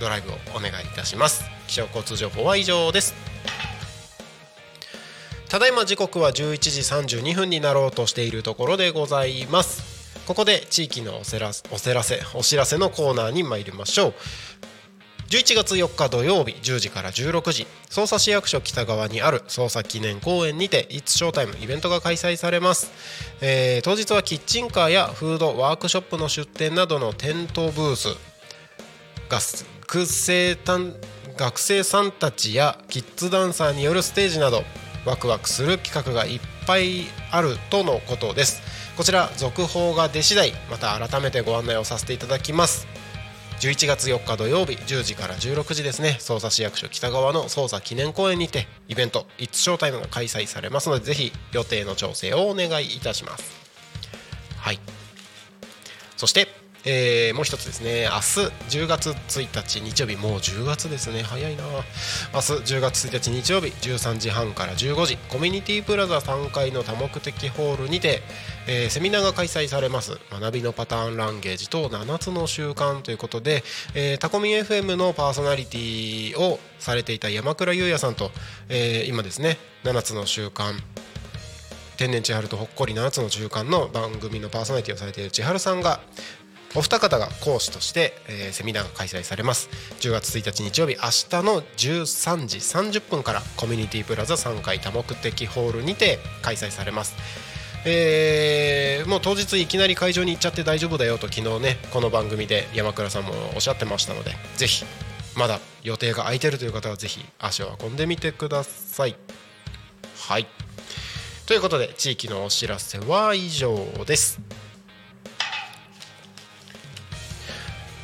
[0.01, 1.45] ドライブをお願いいたします。
[1.69, 3.32] 気象交通情報は以上です。
[5.53, 6.57] ただいま時刻は11
[7.11, 10.19] 時32分になろうとしているところでございます。
[10.27, 14.15] ここで地域のおせらお知らせお知らせのコーナーに参りましょう。
[15.29, 22.91] 11月4日土曜日10時から16時匝瑳市役所北側にある捜査記念公園にて It's Showtime イベントが開催されます、
[23.43, 28.09] えー当日はキッチンカーやフードワークショップの出店などの店頭ブース
[29.29, 30.95] 学生たん
[31.37, 34.63] 学生さんたちやキッズダンサーによるステージなど
[35.05, 38.63] ワクワクする企画がいっぱいあるとのことです。
[38.97, 42.87] こちら続報が出次第また改めてご案内をさせていただきます。
[43.61, 46.17] 11月4日土曜日10時から16時ですね。
[46.19, 53.53] 匝瑳市役所北側の捜査記念公園にてイベント「It's Showtime」が開催されますのでぜひ予定の調整をお願いいたします。
[54.59, 54.81] はい。
[56.17, 58.09] そして、えーもう一つですね。
[58.11, 60.17] 明日10月1日日曜日。
[60.17, 61.23] もう10月ですね。
[61.23, 61.63] 早いな。
[61.65, 63.69] 明日10月1日日曜日。
[63.69, 65.17] 13時半から15時。
[65.29, 68.23] コミュニティプラザ3階の多目的ホールにて、
[68.67, 70.19] えーセミナーが開催されます。
[70.31, 73.63] 学びのパターンランゲージと7つの習慣ということで、
[73.95, 78.33] えータコミ FM のパーソナリティをされていた山倉優也さんと、
[78.69, 79.59] えー今ですね。
[79.85, 80.73] 7つの習慣。
[81.97, 86.01] 天然千春とほっこり7つの習慣の番組のパーソナリティをされている千春さんが
[86.75, 89.69] お二方が講師として、えーセミナーが開催されます。
[90.01, 97.15] 10月1日日曜日明日の13時30分からコミュニティプラザ3階多目的ホールにて開催されます。
[97.85, 104.85] えーもう当日いきなり会場に行っちゃって大丈夫だよと昨日ねこの番組で山倉さんもおっしゃってましたのでぜひ
[105.37, 109.17] まだ予定が空いてるという方はぜひ足を運んでみてください。
[110.29, 110.47] はい。
[111.47, 114.41] ということで地域のお知らせは以上です。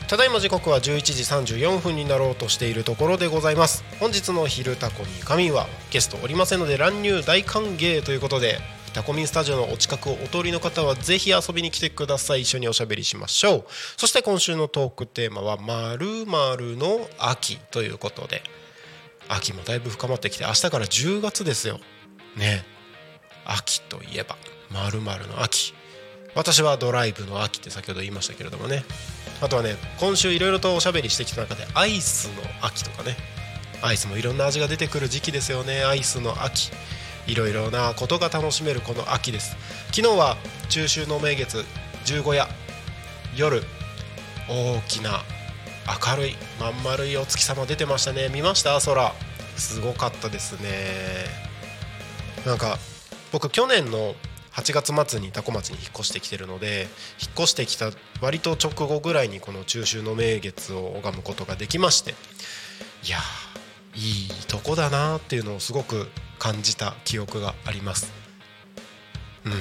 [0.09, 3.85] ただいま時刻は11時34分になろうとしているところでございます。
[4.01, 8.59] 本日の「昼タコに仮眠」はゲストおりませんので乱入大歓迎ということで
[8.95, 12.41] タコミンスタジオのお近くをお通りの方はぜひ遊びに来てください。
[12.41, 13.65] 一緒におしゃべりしましょう。
[13.99, 16.25] そして今週のトークテーマは「まる
[16.79, 18.43] の秋」ということで
[19.29, 21.81] 秋もだいぶ深まってきて明日から10月ですよ。
[22.35, 22.65] ね。
[23.45, 24.39] 秋といえば
[24.71, 25.75] まるの秋。
[26.35, 28.85] 私はドライブの秋って先ほど言いましたけれどもね。
[29.41, 33.17] あとはね今週いろいろとおしゃべりしてきた中でアイスの秋とかね。
[33.81, 35.85] アイスもいろんな味が出てくる時期ですよね。
[35.85, 36.71] アイスの秋。
[37.29, 39.57] いろいろなことが楽しめるこの秋です。
[39.93, 40.37] 昨日は
[40.69, 41.65] 中秋の名月
[42.05, 42.49] 十五夜。
[43.37, 43.63] 夜
[44.49, 45.23] 大きな
[46.11, 48.29] 明るいまん丸いお月様出てましたね。
[48.31, 48.81] 見ました？
[48.81, 49.13] 空。
[49.57, 50.69] すごかったですね。
[52.45, 52.79] なんか
[53.31, 54.15] 僕去年の
[54.59, 56.89] 8月末に多古町に引っ越してきてるので
[57.23, 62.11] 引っ越してきた割と直後ぐらいにこの中秋の名月を拝むことができまして
[63.05, 63.49] いやー
[63.99, 66.09] いいとこだなっていうのをすごく
[66.41, 68.13] 感じた記憶があります。
[69.45, 69.53] うん。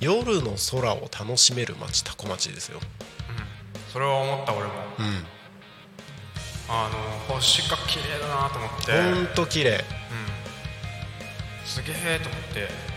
[0.00, 2.78] 夜の空を楽しめる町多古町ですよ。
[3.92, 4.70] それは思った俺も。
[4.98, 5.24] うん。
[6.68, 6.88] あ
[7.28, 8.92] の星が綺麗だなと思って。
[8.92, 9.70] ほんと綺麗。
[9.72, 11.66] うん。
[11.66, 12.93] すげえと思って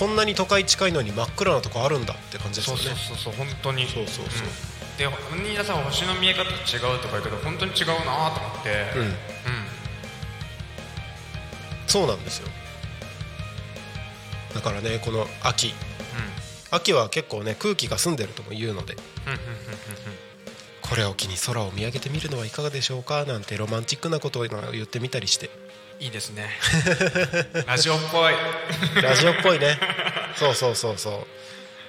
[0.00, 2.82] こんなに都会近いのに真っ暗なとこあるんだって感じですよね。
[2.82, 3.86] そうそうそう本当に。
[3.86, 4.46] そうそうそう。
[4.46, 4.96] ん。
[4.96, 5.06] で
[5.46, 8.92] 皆さん星の見え方違うとか言うけど本当に違うなと思って。
[8.96, 9.02] うん。
[9.02, 9.14] うん。
[11.86, 12.48] そうなんですよ。
[14.54, 15.74] だからねこの秋。
[16.70, 18.94] 秋は結構ね空気が澄んでるとも言うので。
[18.94, 18.96] う
[19.28, 19.40] んうんうん。
[20.80, 25.50] これを機に空を見上げてみるのはいかがでしょうかなんてロマンチックなことを今言ってみたりして
[26.00, 26.48] いいですね。
[27.66, 29.02] ラジオっぽい。
[29.02, 29.78] ラジオっぽいね。
[30.36, 31.26] そうそうそうそう。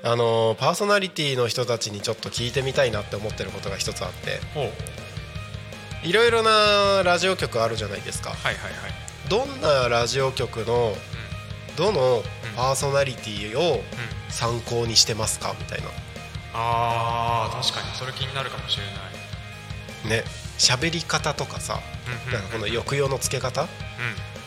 [0.04, 4.39] あのーパーソナリティの人たちにちょっと聞いてみたいなって思ってることが一つあって。
[6.04, 8.32] いろいろなラジオ局あるじゃないですか。
[8.32, 8.74] はいはいはい。
[9.30, 10.93] どんなラジオ局の
[11.78, 12.21] どの
[12.58, 13.82] パーソナリティを
[14.30, 15.86] 参考にしてますかみたいな。
[16.54, 18.84] あー確かにそれ気になるかもしれ
[20.10, 20.21] ない。
[20.21, 20.26] ね
[20.62, 23.67] 喋り方とかさうんうんなんかこの抑揚のつけ方うん。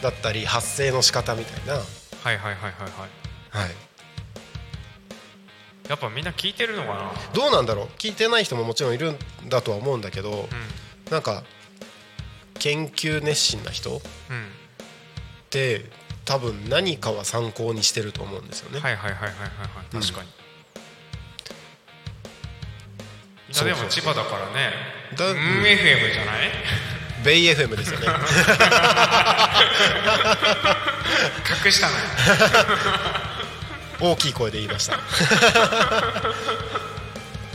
[0.00, 1.84] だったり発声の仕方みたいな、はい
[2.24, 2.70] はいはいはいはい。
[3.50, 3.70] はい、
[5.88, 7.12] やっぱみんな聞いてるのかな？
[7.32, 7.86] どうなんだろう？
[7.98, 10.48] 聞いてない人ももちろんいるんだとは思うんだけど
[11.08, 11.42] うなんか
[12.58, 13.96] 研究熱心な人っん。
[13.96, 14.02] うん
[15.50, 15.86] て
[16.24, 18.80] 多分何かは参考にしてると思うんですよね。
[18.80, 20.02] はいはいはいはいはいはい。
[20.02, 20.28] 確かに、
[23.54, 24.72] いやでも千葉だからね
[25.16, 26.50] だうん FM じゃない？
[27.22, 28.06] ベイ FM ですよね。
[31.64, 32.04] 隠したのよ
[34.00, 34.98] 大きい声で言いました。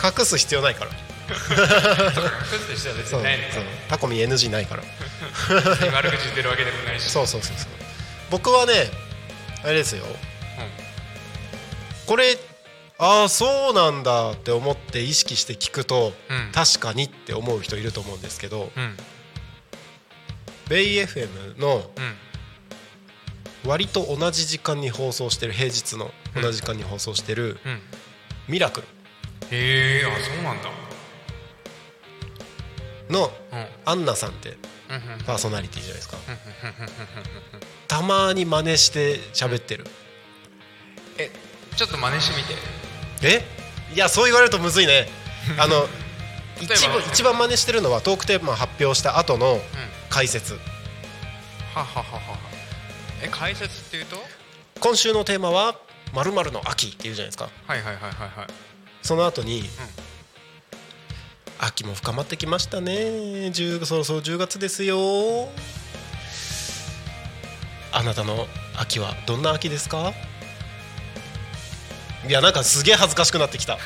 [0.04, 0.92] 隠す必要ないから。
[0.92, 4.84] 隠す人は別にないのそうタコミ NG ないから。
[5.94, 7.70] 悪口言ってるわけでもないしそうそうそうそう。
[8.32, 8.74] 僕はね
[9.64, 10.06] あれですよ。
[12.08, 12.36] これ
[13.02, 16.52] ああそうなんだって思って意識して聞くと、うん。
[16.52, 18.84] 確かにって思う人いると思うんですけど、うん。
[18.84, 18.98] うん
[20.70, 21.84] ベイ FM のうん。
[23.70, 27.82] 割と同じ時間に放送してる平日の同じ時間に放送してるうん
[28.48, 28.88] 「ミラクル。
[29.52, 30.70] へえあそうなんだ」
[33.10, 33.68] のうん。
[33.86, 34.58] アンナさんって
[34.90, 35.24] うんうん。
[35.26, 36.18] パーソナリティじゃないですか。
[37.88, 39.88] たまに真似して喋ってる。
[41.18, 41.32] え
[41.76, 42.54] ちょっと真似してみて
[43.24, 43.44] え？
[43.94, 45.08] いやそう言われるとむずいね。
[45.58, 45.88] あの
[46.62, 49.62] 一番一番真似してるのはトークテーマ発表した後のうん。
[50.10, 50.54] 解説。
[50.54, 50.60] は
[51.76, 52.38] はははは。
[53.22, 54.18] え解説っていうと？
[54.80, 55.76] 今週のテーマは
[56.14, 57.50] 「まるの秋」っていうじゃないですか。
[57.68, 58.48] はいはいはいはいはい。
[59.02, 59.70] その後に、
[61.60, 62.92] 秋も深まってきましたね。
[62.94, 65.50] 10そろそろ10月ですよ。
[67.92, 68.48] あなたの
[68.78, 70.14] 秋はどんな秋ですか？
[72.28, 73.78] いやなんかすげえ恥ずかしくなってきた。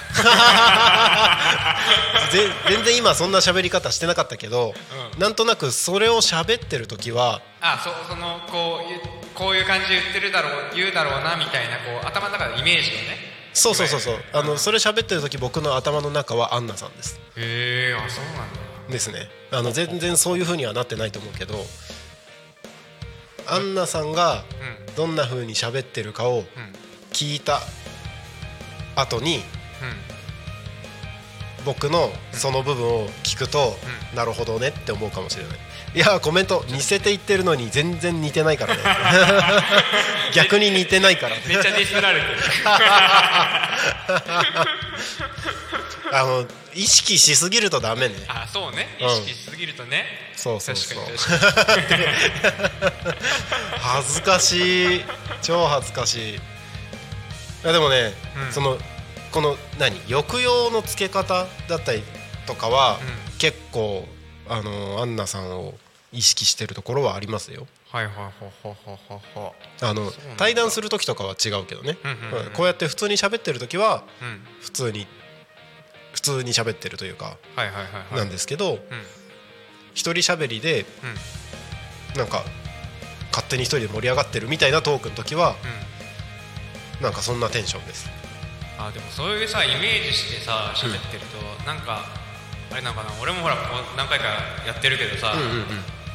[2.31, 4.73] ぜ全然今そんな喋り方してなかったけど、
[5.13, 5.19] うん。
[5.19, 13.33] なんとなくそれを喋ってる時はあそうそのこうこういう感じで言ってるだろう言うだろうなみたいなこう頭の中でイメージをね。
[13.53, 14.23] そうそうそうそう。
[14.33, 17.19] あのそれれ喋ってる時僕の頭の中はアンナさんです。
[17.37, 18.59] へえあそうなんだ。
[18.89, 19.29] ですね。
[19.51, 21.63] あの全然そういう風にはなってないと思うけど
[23.45, 24.43] アンナさんが
[24.87, 24.95] うん。
[24.95, 26.45] どんな風に喋ってるかをうん。
[27.11, 27.61] 聞いた
[28.95, 29.43] 後にうん。
[31.65, 33.75] 僕のその部分を聞くと、
[34.13, 35.57] うなるほどねって思うかもしれない。
[35.95, 38.81] いやコメント似せて言ってるのに全然似てないからね。
[40.33, 41.35] 逆に似てないから。
[41.35, 42.37] ねめっちゃディスられてる。
[46.11, 48.15] あの意識しすぎるとダメね。
[48.27, 48.97] あそうね。
[48.99, 49.07] うん。
[49.07, 51.05] 意識しすぎるとね、そうそうそう。
[51.05, 52.03] 確かに確かに。
[53.79, 55.05] 恥ずかしい。
[55.41, 56.39] 超恥ずかしい
[57.63, 58.11] いやでもね、
[58.47, 58.51] うん。
[58.51, 58.77] その
[59.31, 62.03] この何抑揚のつけ方だったり
[62.45, 62.99] とかは、
[63.37, 64.05] う結構
[64.47, 65.73] あのアンナさんを
[66.11, 67.65] 意識してるところはありますよ。
[67.89, 68.23] はいはいはい
[68.67, 74.41] はいはいはいあの対談する時とかは違うけどね、うんうんこうやって普通に喋ってる時はうん。
[74.61, 75.07] 普通に
[76.13, 78.15] 普通に喋ってるというかはいはいはいはい。
[78.17, 78.79] なんですけど、うん。
[79.93, 80.85] 一人喋りで
[82.13, 82.19] うん。
[82.19, 82.43] なんか
[83.31, 85.55] 勝手に一人で盛り上がってるみたいなトークの時はうん
[87.03, 88.09] なんかそんなテンションです。
[88.79, 91.37] あでもそういうさイメージしてさ喋ってると、
[91.67, 92.05] なんか
[92.71, 93.61] あれなのかな俺もほらこ
[93.93, 94.25] う何回か
[94.65, 95.65] やってるけどさ、うんうんうん。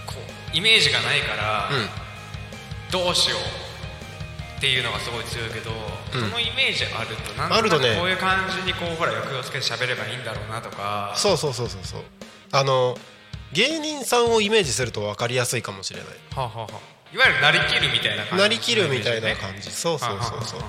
[0.07, 0.15] こ
[0.53, 1.89] うイメージがないから、うん。
[2.91, 3.41] どうしよう
[4.57, 6.29] っていうのがすごい強いけど、うん。
[6.31, 7.95] そのイメージあるとなんあるとね。
[7.97, 11.13] こういう感じにこうほら抑揚つけて喋ればいいんだろうなとか。
[11.17, 12.01] そうそうそうそうそう。
[12.51, 12.97] あの
[13.53, 16.09] 芸人さんをイメージすると分かりやすいかもしれない。
[16.35, 18.43] はあはあはあいわゆるなりきるみたいな感じ。
[18.45, 19.71] なりきるみたいなじ感じ。
[19.71, 20.61] そうそうそうそう。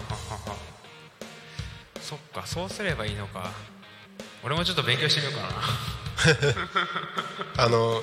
[2.01, 3.51] そっかそうすればいいのか。
[4.43, 5.41] 俺もちょっと勉強してみようか
[7.57, 7.63] な。
[7.65, 8.01] あの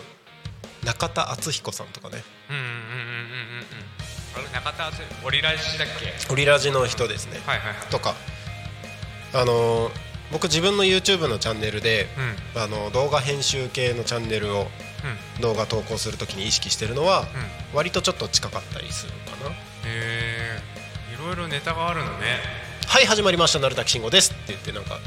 [0.84, 2.22] 中田敦彦さんとかね。
[2.50, 2.76] うんうんうんうん
[4.42, 6.32] うん中田敦オリラジだっけ？
[6.32, 7.40] オリラジの人ですね。
[7.46, 7.76] はいはいはい。
[7.90, 8.14] とか。
[9.32, 9.90] あの
[10.30, 12.06] 僕自分の YouTube のチャンネルで
[12.54, 12.62] うん。
[12.62, 14.68] あの動画編集系のチャンネルをうん
[15.40, 17.26] 動画投稿するときに意識してるのはうん。
[17.76, 19.50] 割とちょっと近かったりするかな。
[19.50, 19.54] へ
[19.86, 20.60] え
[21.14, 22.38] いろいろネタがあるのね。
[22.86, 23.58] はい始まりました。
[23.58, 24.98] 鳴滝慎吾ですって言ってなんか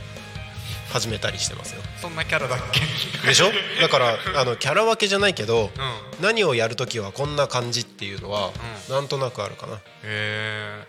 [0.92, 1.82] 始めたりしてますよ。
[2.02, 3.28] そんなキャラだっけ？
[3.28, 3.52] でしょ？
[3.82, 5.84] だから あのキャラ分けじゃないけどうん。
[5.84, 8.52] へ何をやるときはこんな感じっていうのは
[8.90, 9.80] なんとなくあるかな。
[10.04, 10.84] え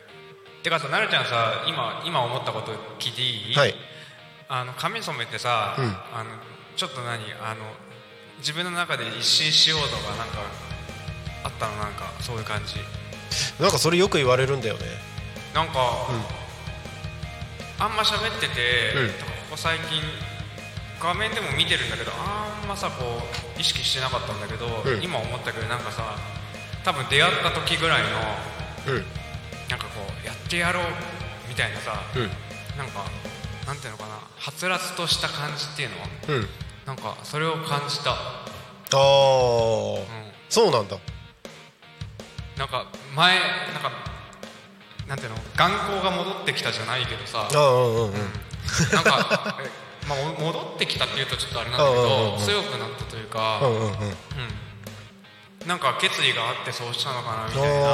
[0.63, 3.55] てかさなるちゃんさ今今思ったこと聞いていい？
[3.55, 3.75] はい。
[4.49, 5.85] あの髪染めてさ、うん。
[6.13, 6.31] あの
[6.77, 7.23] ちょっと何？
[7.43, 7.65] あの
[8.41, 10.41] 自分の中で一新しようとかなんか
[11.45, 12.77] あったのなんかそういう感じ。
[13.63, 14.87] なんかそれよく言われるんだよね。
[15.55, 16.09] なんか、
[17.79, 19.09] あんま喋ってて、うん。
[19.09, 19.15] こ
[19.53, 20.03] こ最近
[21.01, 23.23] 画面でも見てるんだけどあんまさこ
[23.57, 25.03] う意識してなかったんだけど、うん。
[25.03, 26.17] 今思ったけどなんかさ
[26.85, 28.09] 多分出会った時ぐらいの
[28.95, 29.05] うん。
[29.69, 30.85] なんかこうやってやろう
[31.49, 32.23] みたいなさ、うん。
[32.77, 33.05] なんか
[33.67, 35.97] なんていうのかなはつらつとした感じっていうの
[36.37, 36.49] うん
[36.91, 38.17] なんかそれを感じた、ああ
[38.97, 38.99] う
[40.01, 40.03] ん、
[40.49, 40.97] そうなんだ。
[42.59, 42.85] なんか
[43.15, 43.49] 前なん
[43.81, 43.93] か
[45.07, 47.49] なんていうの眼光が戻ってきたじゃないけどさ。
[47.49, 48.13] ああうんうんうん。
[48.93, 49.71] なんか、 え
[50.09, 53.87] まあ、お戻ってきたっていうとちょっとあれなんだけど強くなったというか、うんうんうん。
[53.87, 53.95] うん。
[55.69, 57.93] なんか決意があってそうしたのかなみたいななんかあ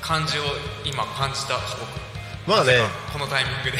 [0.00, 0.44] 感じを
[0.84, 1.98] 今感じたすごく。
[2.46, 2.78] ーまあね。
[3.12, 3.78] このタイミングで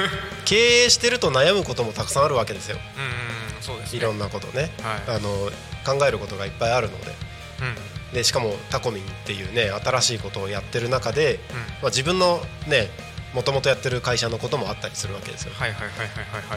[0.44, 2.78] 経営してると悩むこともたくさんあるわけですよ。
[2.96, 3.98] うんうんそうですね。
[3.98, 5.16] いろんなことね、はい。
[5.16, 5.50] あの
[5.84, 7.14] 考えることがいっぱいあるので。
[7.60, 8.12] うん。
[8.12, 11.56] でしかもタコミンっていうね新しいことをやってる中で、うん。
[11.56, 12.90] まあ、自分のね
[13.32, 15.52] もともとやってる会社のこともあったりするわけですよ。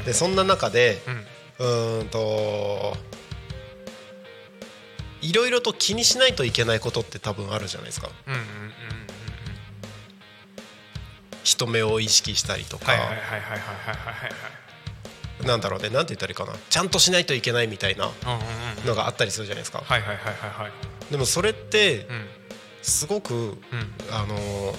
[0.06, 1.28] でそんな中でうん。
[1.60, 2.98] うーんと
[5.22, 8.10] いろいろと気にしないといけないことって多分あるじゃないですか。
[8.28, 8.46] うんうんうん
[11.44, 12.94] 人目を意識したりとか。
[15.46, 16.54] なんだろうねなんて言ったらいいかな。
[16.70, 18.12] ちゃんとしないといけないみたいな
[18.86, 19.84] のがあったりするじゃないですか。
[21.10, 22.08] でもそれって
[22.82, 23.58] すごく、うん、
[24.12, 24.74] あの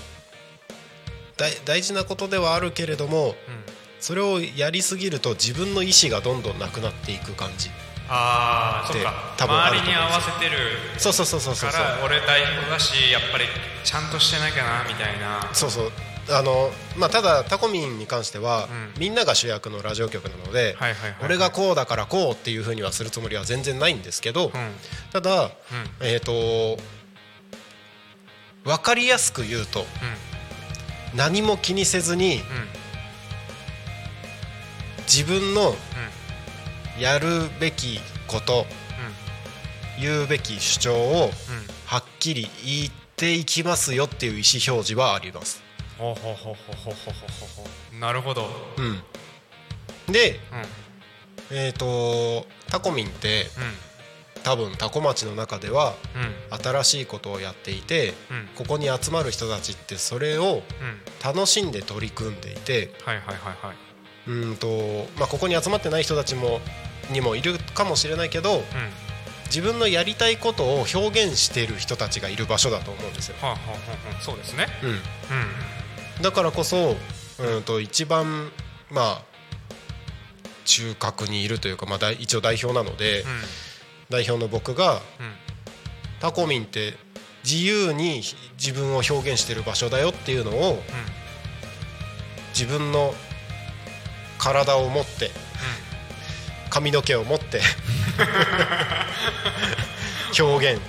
[1.65, 3.35] 大事なことではあるけれども、うん、
[4.01, 7.71] それをやりすぎると自分の意思がどんどんなくなっていく感じ。
[8.11, 9.35] ああそっか。
[9.39, 10.59] 多分周りに合わせてる
[10.99, 11.71] そうそうそうそうそう
[12.05, 13.45] 俺大丈夫だしやっぱり
[13.83, 15.49] ちゃんとしてなきゃなみたいな。
[15.55, 15.93] そうそう。
[16.29, 19.01] あのまあただタコミンに関しては、うん。
[19.01, 20.77] みんなが主役のラジオ局なので、
[21.25, 24.53] 俺がこうだからこうっていうふうにはするつもりは全然ないんですけど、うん。
[25.13, 25.51] ただ、うん。
[26.01, 26.79] えっ、と
[28.65, 31.19] 分かりやすく言うとうん。
[31.19, 32.43] 何も気にせずにうん。
[35.05, 35.77] 自分のうん。
[37.01, 38.67] やるべきこと
[40.01, 41.31] 言うべき主張を
[41.85, 45.63] はっきり言っていきますよっていう意思表示はあります
[46.01, 48.49] ほうほうほうほうほうほうほうほうなるほど。
[50.09, 50.41] うん、で
[51.51, 51.57] うん。
[51.57, 53.47] えっ、とタコミンって
[54.43, 56.23] 多分タコ町の中ではうん。
[56.23, 56.31] うん
[56.63, 58.49] 新しいことをやっていてうん。
[58.57, 61.01] ここに集まる人たちってそれをうん。
[61.23, 63.77] 楽しんで取り組んでいてはいはいはいはい。
[64.27, 66.61] うーんと、まあ、ここに集まってない人たちも
[67.11, 68.63] にもいるかもしれないけどうん。
[69.47, 73.37] 自分のやりたいことを表現している人たちがいる場所だと思うんですよ。
[73.41, 74.23] はあはあはあはあ。
[74.23, 74.67] そうですね。
[74.83, 74.91] うん。
[74.91, 74.97] うん
[76.23, 76.97] だからこそ
[77.39, 78.51] うんと一番
[78.91, 79.23] まあ
[80.65, 83.25] 中核にいるというか、まあ、一応代表なので、
[84.09, 85.27] 代表の僕がうん。
[85.27, 85.33] うん
[86.21, 86.95] タコミンって
[87.45, 88.21] 自由に
[88.59, 90.79] 自分を表現してる場所だよっていうのを
[92.53, 93.15] 自分の
[94.39, 95.31] 体を持って
[96.69, 97.63] 髪の毛を持って
[100.39, 100.83] 表現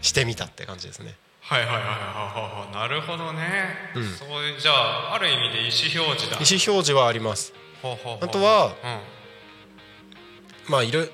[0.00, 1.14] してみたって感じですね。
[1.44, 2.74] はいはいはいはいはいはい。
[2.74, 4.08] なるほどね、うん。
[4.12, 6.38] そういうじゃあある意味で意思表示だ。
[6.38, 7.52] 意思表示はあります。
[7.82, 10.70] あとはうん。
[10.70, 11.10] まあいろい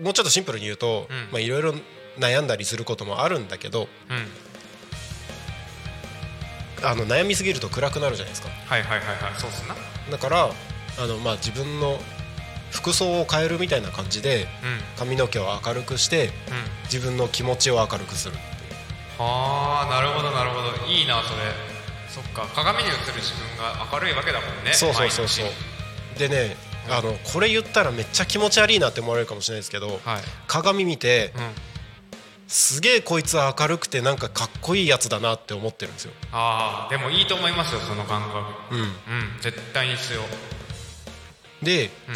[0.00, 1.28] もうちょっとシンプルに言うと、うん。
[1.32, 1.72] まあいろいろ
[2.18, 4.14] 悩んだりすることもあるんだけどう
[6.84, 6.86] ん。
[6.86, 8.50] あの悩みすぎると暗くなるじゃないですか。
[8.50, 9.40] はいはいはいはい。
[9.40, 9.74] そうっすな。
[10.10, 10.50] だから
[10.98, 11.98] あのまあ自分の
[12.70, 14.80] 服装を変えるみたいな感じでうん。
[14.98, 16.32] 髪の毛を明るくしてうん。
[16.84, 18.36] 自分の気持ちを明るくする
[19.18, 20.86] はあなるほどなるほど。
[20.86, 21.40] いいなそれ。
[22.08, 25.46] そっか鏡に映る自分が明るいわけだもんねそうそうそうそう。
[26.18, 26.56] でね
[26.88, 30.00] あのこれ言ったらめっちゃ気持ち悪いなって思われるかもしれないですけどはい。
[30.46, 31.42] 鏡見てうん。
[32.48, 36.12] すげえこいつ明るくてなんかかっこいいやつだなって思ってるんですよ。
[36.32, 38.74] ああでもいいと思いますよその感覚。
[38.74, 38.80] うん。
[38.80, 38.88] うん
[39.42, 40.22] 絶対に必要。
[41.62, 42.14] で、うん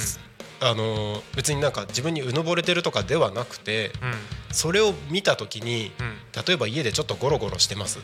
[0.63, 4.15] あのー別になんか自分にうぬぼれてるとかではなくてうん。
[4.55, 6.17] それを見た時にうん。
[6.47, 7.99] 例えば家でちょっとゴロゴロしてます。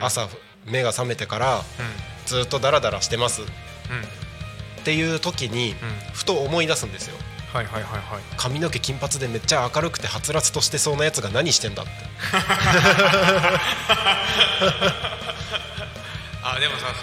[0.00, 0.28] 朝
[0.66, 1.62] 目が覚めてからう
[2.26, 3.42] ずっとダラダラしてます。
[3.42, 3.48] んうん。
[3.48, 3.50] っ
[4.84, 5.76] ていう時にうん。
[6.12, 7.16] ふと思い出すんですよ。
[7.52, 8.22] はいはいはいはい。
[8.36, 11.92] 髪の毛金髪でめっちゃ明るくてはつらつとしてそうなやつが何してんだって。
[16.42, 16.94] あでもさ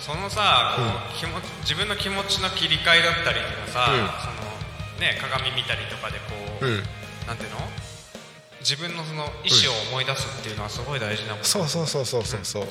[0.00, 4.08] そそのさ、こう気持ち自分の気持ちの切り替えだったりとかさ、うん。
[4.24, 4.48] その
[5.04, 6.32] ね鏡見たりとかでこ
[6.62, 6.82] う、うん。
[7.28, 7.60] なんていうの？
[8.64, 12.64] 自分のその意思を思い出すっていうのはすごい大事なこと、そうそうそうそうそう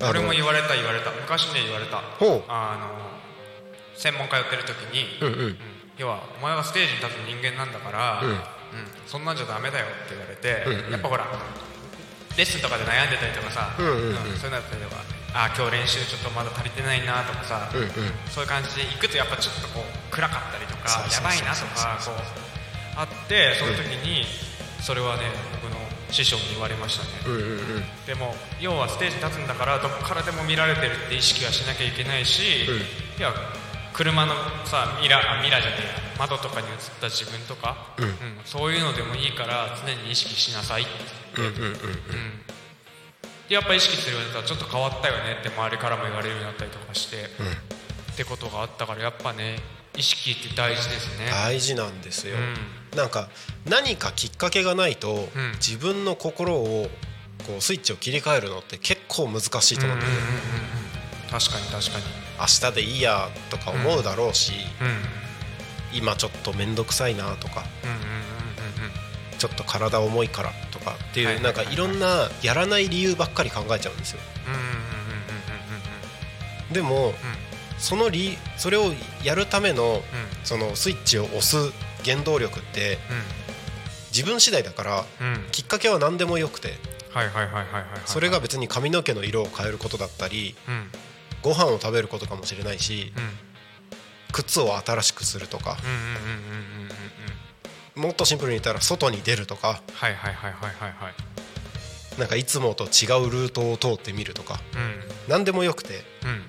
[0.00, 1.12] 俺も言われた言われた。
[1.12, 2.00] 昔ね言われた。
[2.16, 2.44] ほう。
[2.48, 2.88] あの
[3.94, 5.40] 専門家やってる時に、うんうん。
[5.44, 5.56] うん。
[5.98, 8.30] 要はお前はステージに立つ人間なんだから、うん。
[8.30, 8.38] うん。
[9.06, 10.92] そんなんじゃダメだよって言われて、うんうん。
[10.92, 11.28] やっぱほら
[12.34, 14.08] レッスンとかで悩んでたりとかさ、うんうん。
[14.08, 14.14] うん。
[14.40, 14.96] そういうのだったりとか
[15.34, 17.90] あ今日練習ちょっとまだ足りてないなとかさ、うんうん。
[18.28, 22.20] そういう感じで行くとやっぱちょっとこう暗かったりとかやばいなとかこう
[22.96, 24.24] あってその時に
[24.80, 25.22] それはね
[25.62, 25.80] 僕の
[26.10, 27.44] 師匠に言われましたね、うんうんう
[27.80, 27.84] ん。
[28.04, 32.76] でも要はステージに立つんだからどこからでも見られてるって意識はしなきゃいけないし、うん。
[33.18, 33.32] いや
[33.94, 36.12] 車のさミラーあミラーじゃねえや。
[36.18, 38.14] 窓とかに映った自分とか、うん。
[38.44, 40.90] そういうのでもいいから常に意識しなさいって
[41.36, 41.80] 言って、うんうんうんうん。
[41.80, 41.88] で
[43.48, 47.16] やっぱ意識するようになったらちょっと変わったよねって周りからも言われるようになったりとかして、
[48.12, 49.58] ってことがあったからやっぱね
[49.96, 53.28] 意識って大事ですね、大事なんですよ、うなんか
[53.68, 55.52] 何かきっかけがないと、うん。
[55.54, 56.88] 自分の心を
[57.46, 60.12] こうスイッチを切り替えるのって結構難しいと思うんだよ。
[60.12, 60.18] ね、
[61.30, 62.04] 確かに確かに。
[62.38, 64.86] 明日でいいやとか思うだろうし、うん。
[64.86, 64.94] うん。
[65.94, 70.50] 今ちょっと面倒くさいなとかうんうんうんうんちょっと体重いから。
[70.70, 74.20] とかっていう、なんかいろんなやらない理由ばっかり考えちゃうんですよ。
[76.72, 77.14] でも
[77.78, 80.02] その理それをやるための
[80.44, 81.56] そのスイッチを押す
[82.04, 82.98] 原動力って
[84.10, 85.04] 自分次第だから
[85.50, 86.74] きっかけは何でもよくて
[88.06, 90.90] それが別に髪の毛の色を変えることだったりうん。
[91.42, 93.30] ご飯を食べることかもしれないしうん。
[94.32, 96.91] 靴を新しくするとかうんうんうんうんうんうんうん
[97.94, 99.82] もっとシンプルに言ったら外に出るとか。
[99.92, 102.20] はいはいはいはいはいはい。
[102.20, 104.60] なんかいつもと違うルートを通ってみるとか。
[104.74, 105.00] うん。
[105.28, 106.04] 何でもよくて。
[106.24, 106.42] うん。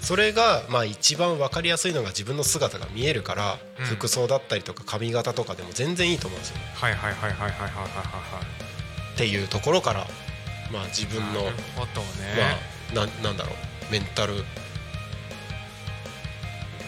[0.00, 3.84] それがまあ一番分かりやすいのが自分の姿が見えるから、うん。
[3.84, 6.58] 服装だったりとか髪型とかでも全然いいと思うんですよ。
[6.58, 10.06] ねはいはいはいはいはいはいはいはいっていうところから
[10.72, 11.50] まあ自分のね。
[12.94, 13.92] まあななんだろう。
[13.92, 14.44] メンタル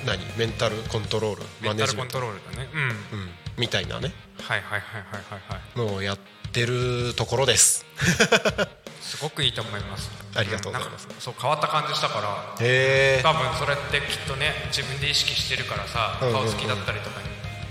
[0.06, 0.18] 何？
[0.36, 1.42] メンタルコントロール？
[1.60, 2.68] メンタルコント、トロールだね。
[2.72, 2.80] うん。
[2.80, 2.94] うん、
[3.58, 4.12] みたいなね。
[4.40, 5.78] はいはいはいはいはいはい。
[5.90, 6.18] のをやっ
[6.52, 7.84] てるところです。
[9.02, 10.10] すごくいいと思います。
[10.34, 11.06] ありがとうございます。
[11.06, 12.66] んなんかそう変わった感じしたから。
[12.66, 13.22] へえ。
[13.22, 17.28] 多分それってきっとね自分で意識してるからさ顔つきだったりとかに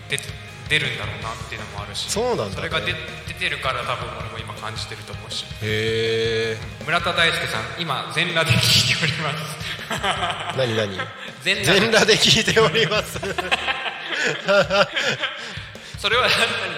[0.10, 0.24] 出て
[0.70, 2.10] 出るんだろうなっていうのもあるし。
[2.10, 2.52] そうなんだね。
[2.56, 2.94] それが出
[3.28, 5.46] 出てるから多分俺も今感じてると思うし。
[5.62, 6.58] へえ。
[6.86, 10.58] 村田大輔さん今全裸で聞いております。
[10.58, 10.98] 何何？
[11.46, 12.18] 全裸で。
[12.18, 13.20] 聞いております。
[16.00, 16.32] それは何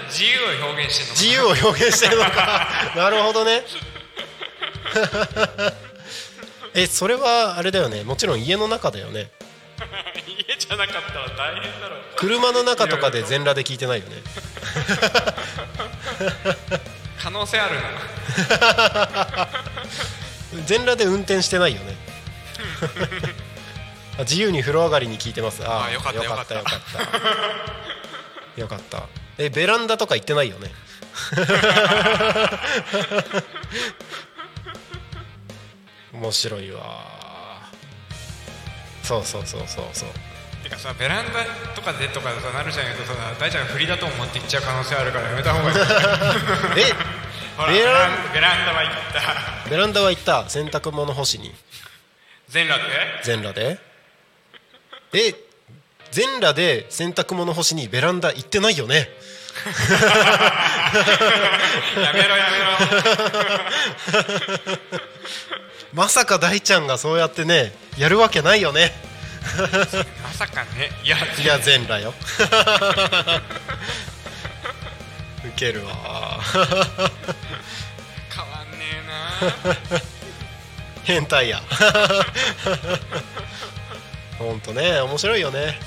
[0.09, 1.15] 自由を表現してるのか。
[1.15, 2.67] な自由を表現してるのか。
[2.99, 3.63] なるほどね。
[6.75, 8.03] えそれはあれだよね。
[8.03, 9.31] もちろん家の中だよね。
[10.27, 11.99] 家じゃなかったら大変だろう。
[12.17, 14.21] 車の中とかで全裸で聞いてないよね。
[17.21, 17.81] 可能性あるな。
[20.65, 21.95] 全裸で運転してないよね。
[22.81, 23.46] あ
[24.19, 25.63] 自由に風呂上がりに聞いてます。
[25.65, 26.89] ああよかったよかったよかよかっ
[28.55, 28.61] た。
[28.61, 29.03] よかった。
[29.37, 30.71] えベランダとか行ってないよね？
[36.13, 36.81] 面白いわ
[39.03, 40.09] そうそうそうそうそう。
[40.63, 41.45] てかさベランダ
[41.75, 42.85] とかでとかさなるちゃん。
[42.87, 45.77] 言うとさ大ちゃんが振りだと思って言っちゃう可能性あるからやめた方がいい。
[46.81, 46.93] え？
[47.73, 48.93] ベランベランダは行っ
[49.63, 49.69] た。
[49.69, 50.49] ベランダは行った。
[50.49, 51.53] 洗濯物干しに。
[52.49, 52.93] 全裸で？
[53.23, 53.79] 全裸で？
[55.13, 55.33] え
[56.11, 59.09] 全裸で洗濯物干しにベランダ行ってないよね？
[62.01, 62.65] やめろやめろ。
[65.93, 68.91] まさか大ちゃんがそうやってねやるわけないよね？
[70.23, 70.91] まさかね。
[71.03, 71.17] いや。
[71.17, 72.13] いや全裸よ。
[75.45, 76.39] ウケるわ。
[76.53, 76.63] 変
[78.51, 80.01] わんねえな。
[81.03, 81.61] 変態や
[84.37, 85.79] ほんとね面白いよね。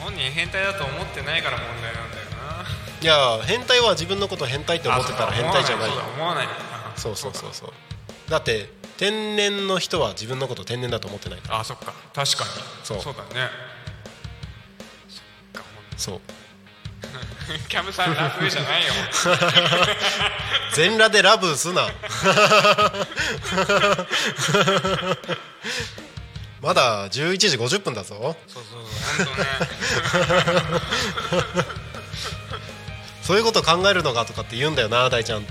[0.00, 3.38] 本人変態だと思ってないから問題なんだよな。
[3.38, 5.90] いや変態は自分のこと変態って思ってたらあ変態じゃない。
[5.90, 6.48] よだ思わない。
[6.96, 7.50] そうそうそう。
[7.52, 11.60] そうだって天然の人は自分のこと天然だと思ってないから。
[11.60, 11.92] あそっか。
[12.14, 12.50] 確かに。
[12.84, 13.00] そう。
[13.00, 13.48] そうだね。
[15.96, 16.20] そう。
[17.68, 18.92] キャムさんラブじゃないよ。
[20.74, 21.88] 全裸でラブすな
[26.60, 28.36] まだ11時50分だぞ。
[28.48, 29.26] そうそうそう。
[29.26, 29.34] 本
[31.54, 31.64] 当ね
[33.22, 35.42] そういうこと考えるのかとかって言うんだよな大ちゃん。
[35.42, 35.48] 考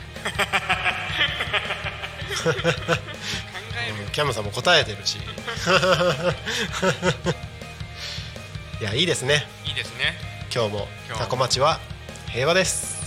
[2.43, 4.11] える。
[4.11, 5.17] キャムさんも答えてるし。
[8.81, 9.45] いやいいですね。
[9.65, 10.15] いいですね。
[10.53, 10.87] 今日も。
[11.07, 11.19] 今日。
[11.19, 11.79] もタコ町は
[12.31, 12.97] 平和です。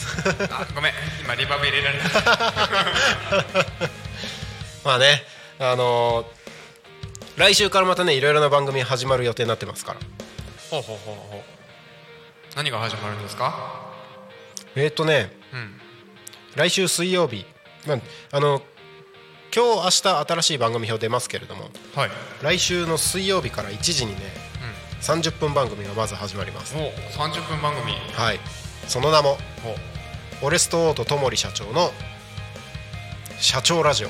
[0.51, 0.93] あごめん。
[1.25, 2.09] 今リバーブ入れられた。
[4.85, 5.25] まあね
[5.59, 6.40] あのー
[7.41, 10.01] 来週からまたねいろいろな番組始まる予定になってますから。
[10.71, 11.43] ほうほうほうほう。
[12.55, 13.91] 何が始まるんですか？
[14.77, 15.81] えっ、とねうん
[16.55, 17.47] 来週水曜日、
[17.87, 17.99] まあ、
[18.33, 18.61] あの
[19.55, 22.11] 今日明日新しい番組表出ますけれどもはい。
[22.43, 24.21] 来週の水曜日から1時にね
[25.01, 26.77] 30分番組がまず始まります。
[26.77, 26.79] お
[27.19, 27.93] 30分番組。
[28.13, 28.41] はい。
[28.87, 31.91] その名もおフォレストオートともり社長の
[33.39, 34.09] 社長ラジオ。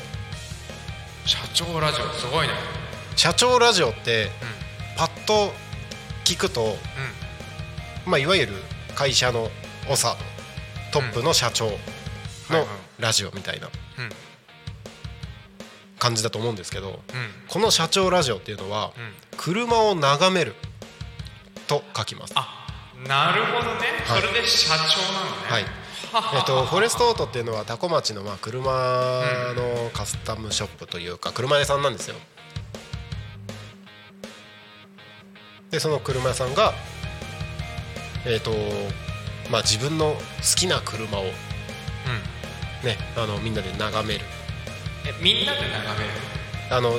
[1.26, 2.54] 社長ラジオすごいね
[3.20, 4.30] 社長ラジオって
[4.96, 5.52] パッと
[6.24, 6.76] 聞くと、
[8.06, 8.54] まあ、いわゆる
[8.94, 9.50] 会社の
[9.86, 10.16] 長
[10.90, 11.76] トップの社長はい
[12.48, 12.66] のはい
[12.98, 13.68] ラジオみたいな
[15.98, 16.96] 感じだと思うんですけどうん。
[17.46, 19.12] この社長ラジオっていうのはうん。
[19.36, 20.54] 車を眺める
[21.66, 22.32] と書きます。
[22.36, 22.66] あ
[23.06, 24.22] なるほどね、はい。
[24.22, 25.46] それで社長なのね。
[25.46, 25.64] はい。
[26.38, 28.72] えっと、フォレストオートっていうのは多古町のまあ車
[29.54, 32.16] のカスタムショップというか車屋さんなんですよ
[35.70, 36.72] でその車屋さんが
[38.26, 38.50] えっと
[39.50, 40.20] まあ自分の好
[40.56, 41.30] きな車をうん。
[42.86, 44.20] ねあのみんなで眺める。
[45.06, 46.10] えみんなで眺める？
[46.70, 46.92] あの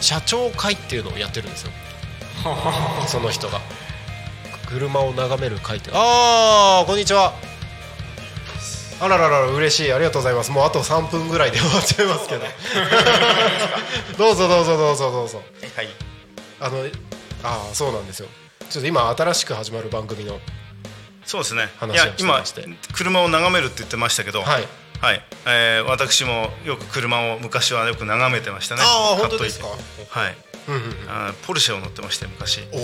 [0.00, 1.72] 社長会っていうのをやってるんですよ。
[3.08, 3.60] その人が。
[4.68, 7.32] 車を眺める会ってああこんにちは。
[9.00, 9.92] あららら嬉しい。
[9.92, 10.50] ありがとうございます。
[10.50, 12.44] もうあと3分ぐらいで終わっちゃいますけど。
[14.18, 15.42] どうぞどうぞどうぞどうぞ。
[15.74, 15.88] はい。
[16.60, 16.84] あの
[17.44, 18.28] ああそうなんですよ。
[18.70, 20.38] ちょっと今新しく始まる番組の
[21.24, 21.64] そうですね。
[21.64, 22.92] い話をや今してまして。
[22.92, 24.68] 車を眺めるって言ってましたけどはい。
[25.00, 25.22] はい。
[25.46, 28.82] えー私もよく車を昔はよく眺めてましたね。
[28.84, 29.66] ああ本当ですか？
[30.10, 30.36] はい。
[30.68, 30.90] うんうんうん。
[31.08, 32.60] あーポルシェを乗ってまして昔。
[32.72, 32.76] お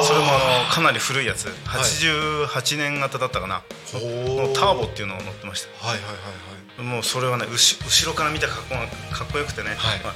[0.00, 1.46] おそれもあのかなり古いやつ。
[1.66, 3.62] 88年型だったかな、
[3.94, 6.12] おもうターボっていうのを乗ってましたはいはいは
[6.82, 10.00] いもうそれはねうし後ろから見た格好がかっこよくてね、はい。
[10.00, 10.14] まあ、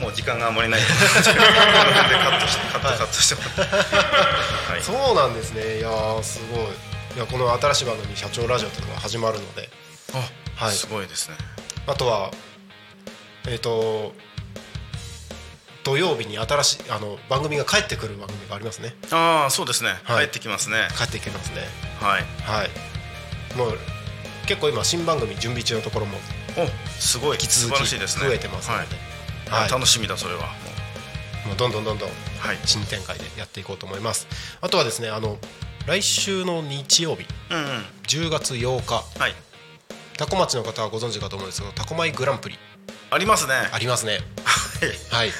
[0.00, 3.76] もう時間があんまりないのでカットしてカットカットしてもらって、
[4.72, 5.78] はい、そうなんですね。
[5.78, 6.60] いやーすごい。
[7.16, 9.68] いやこの新しい番組「社長ラジオ」っていうのが始まるので。
[10.14, 10.74] あ、はい。
[10.74, 11.36] すごいですね。
[11.86, 12.30] あとは
[13.48, 14.14] えっ、と
[15.82, 18.94] 土曜日に新しいあの番組が帰ってくる番組がありますね。
[19.10, 20.26] ああそうですね、はい。
[20.26, 20.86] 帰ってきますね。
[20.96, 21.62] 帰ってきますね。
[22.00, 22.24] はい。
[22.44, 22.70] はい。
[23.56, 23.78] もう
[24.46, 26.18] 結構今新番組準備中のところも
[26.56, 26.66] お
[27.00, 27.38] すごい。
[27.40, 28.28] 引き続き素晴らしいですね。
[28.28, 29.07] 増えてますので、はい
[29.50, 29.70] はい。
[29.70, 30.40] 楽しみだそれは。
[31.44, 32.58] ももうどんどんどんどんうはい。
[32.64, 34.26] 新展開でやっていこうと思います。
[34.60, 35.38] あとはですねあの
[35.86, 37.86] 来週の日曜日うんうん。
[38.06, 39.04] 10月8日。
[39.18, 39.34] はい。
[40.16, 42.58] タコ町の方はご存知かと思うんですけどタコマイグランプリ。
[43.10, 43.54] ありますね。
[43.72, 44.20] ありますね。
[44.44, 44.90] はい。
[45.10, 45.32] はい。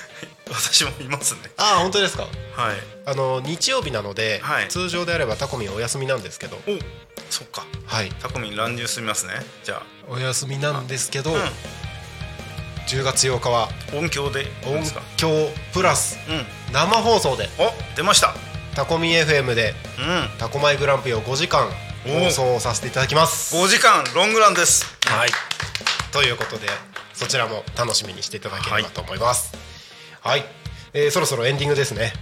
[0.50, 1.40] 私もいますね。
[1.58, 2.22] ああ本当ですか？
[2.22, 2.76] はい。
[3.04, 4.68] あの日曜日なので、はい。
[4.68, 6.56] 通常であればタコミンお休みなんですけど。
[6.56, 6.60] お
[7.28, 7.66] そっか。
[7.86, 8.08] はい。
[8.20, 9.34] タコミン乱入すみますね。
[9.64, 11.52] じゃお休みなんですけど、あ
[12.88, 14.82] 10月8日はうん音響で音
[15.16, 16.72] 響プラスうん。
[16.72, 18.34] 生放送でお出ました。
[18.74, 20.02] タコミン FM でう
[20.34, 20.38] ん。
[20.38, 21.68] タコマイグランプリを5時間
[22.06, 22.24] お。
[22.24, 23.54] 放送させていただきます。
[23.54, 24.86] 5時間ロングランです。
[25.06, 25.28] はい。
[26.12, 26.66] ということで
[27.12, 29.52] そちらも楽しみにしていただければと思います。
[30.20, 30.44] はい、
[30.94, 32.12] えーそろそろエンディングですね。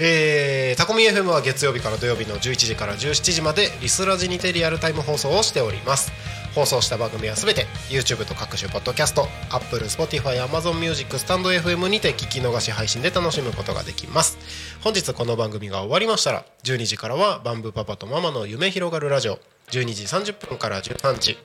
[0.00, 6.10] えータコミ FM は月曜日から土曜日の11時から17時までリスラジにてリアルタイム放送をしております
[6.54, 14.38] 放送した番組はすべて YouTube と各種ポッドキャスト Apple、Spotify、Amazon Music、スタンド FM にて聞き逃し配信で楽しむことができます。
[14.82, 19.38] 本日この番組が終わりましたら12時からはバンブーパパとママの夢広がるラジオ
[19.70, 21.36] 12時30分から13時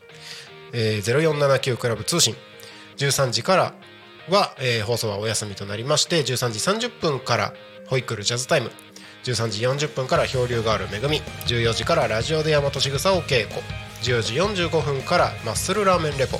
[0.73, 2.35] えー、0479クラブ通信
[2.97, 3.73] 13時から
[4.29, 7.53] は、えー放送はお休みとなりまして13時30分から
[7.87, 8.69] ホイックルジャズタイム
[9.23, 13.61] 13時40分から漂流ガールめぐみ14時からラジオで大和しぐさを稽古
[14.03, 14.33] 14時
[14.67, 16.39] 45分からマッスルラーメンレポ。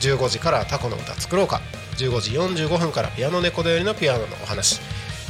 [0.00, 1.60] 15時からタコの歌作ろうか。
[1.96, 4.80] 15時45分からピアノ猫だよりのピアノのお話。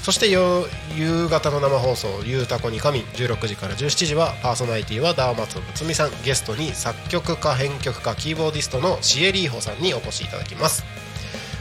[0.03, 6.23] そして夕方の生放送「ゆうたこに神」16時から17時はパーソナリティはダーマツムツミさん。
[6.25, 10.85] ゲストに作曲家編曲家キーボーディストのシエリーホさんにお越しいただきます。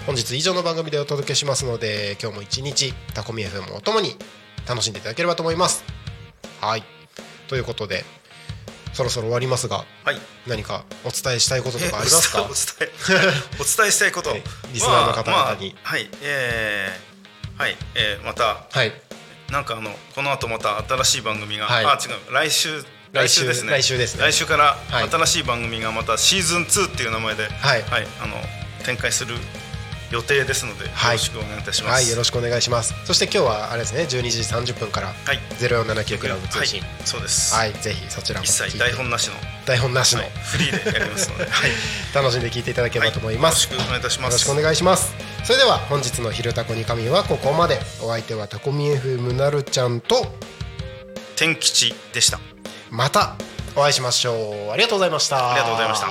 [0.05, 4.15] 本日以上の番組でお届けしますので今日も一日タコミ FM をともに
[4.65, 5.83] 楽しんでいただければと思います。
[6.61, 6.83] はい。
[7.47, 8.05] ということで
[8.93, 10.17] そろそろ終わりますがはい。
[10.47, 12.41] 何かお伝えしたいこととかありますか？
[12.43, 12.91] お伝え
[13.59, 14.43] お伝えしたいこと、はい。
[14.73, 15.31] リスナーの方々に。
[15.31, 16.09] まあまあはい。
[16.21, 17.77] えー、はい。
[17.95, 18.93] えー、またはい。
[19.51, 21.85] なんかあのこの後また新しい番組が、はい。
[21.85, 22.33] あ違う。
[22.33, 23.71] 来週来週ですね。
[23.71, 24.21] 来週ですね。
[24.23, 25.09] 来週からはい。
[25.09, 27.83] 新しい番組がまたシーズン2っていう名前で、はい。
[28.21, 28.35] あの
[28.83, 29.35] 展開する
[30.11, 31.17] 予定ですので、はい。
[31.17, 31.93] よろしくお願いいたします。
[31.93, 32.93] はいよろしくお願いします。
[33.05, 35.39] そして今日はあれですね12時30分からはい。
[35.59, 36.81] 0479クラブ通信。
[36.81, 39.35] はい、そうです、はい、ぜひそちらも一切台本なしの、
[39.65, 41.71] 台本なしの、はいフリーでやりますので、 はい、
[42.13, 44.33] 楽しんで聞いていただければと思います、よろしくお願いいたします。
[44.33, 45.13] よろしくお願いします。
[45.43, 47.79] それでは本日の「昼タコに神」はここまで。
[48.01, 50.35] お相手はタコミ FM なるちゃんと
[51.35, 52.39] 天吉でした。
[52.89, 53.35] また
[53.75, 54.71] お会いしましょう。
[54.71, 55.51] ありがとうございました。
[55.51, 56.07] ありがとうございました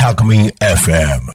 [0.00, 1.22] Alchemy FM.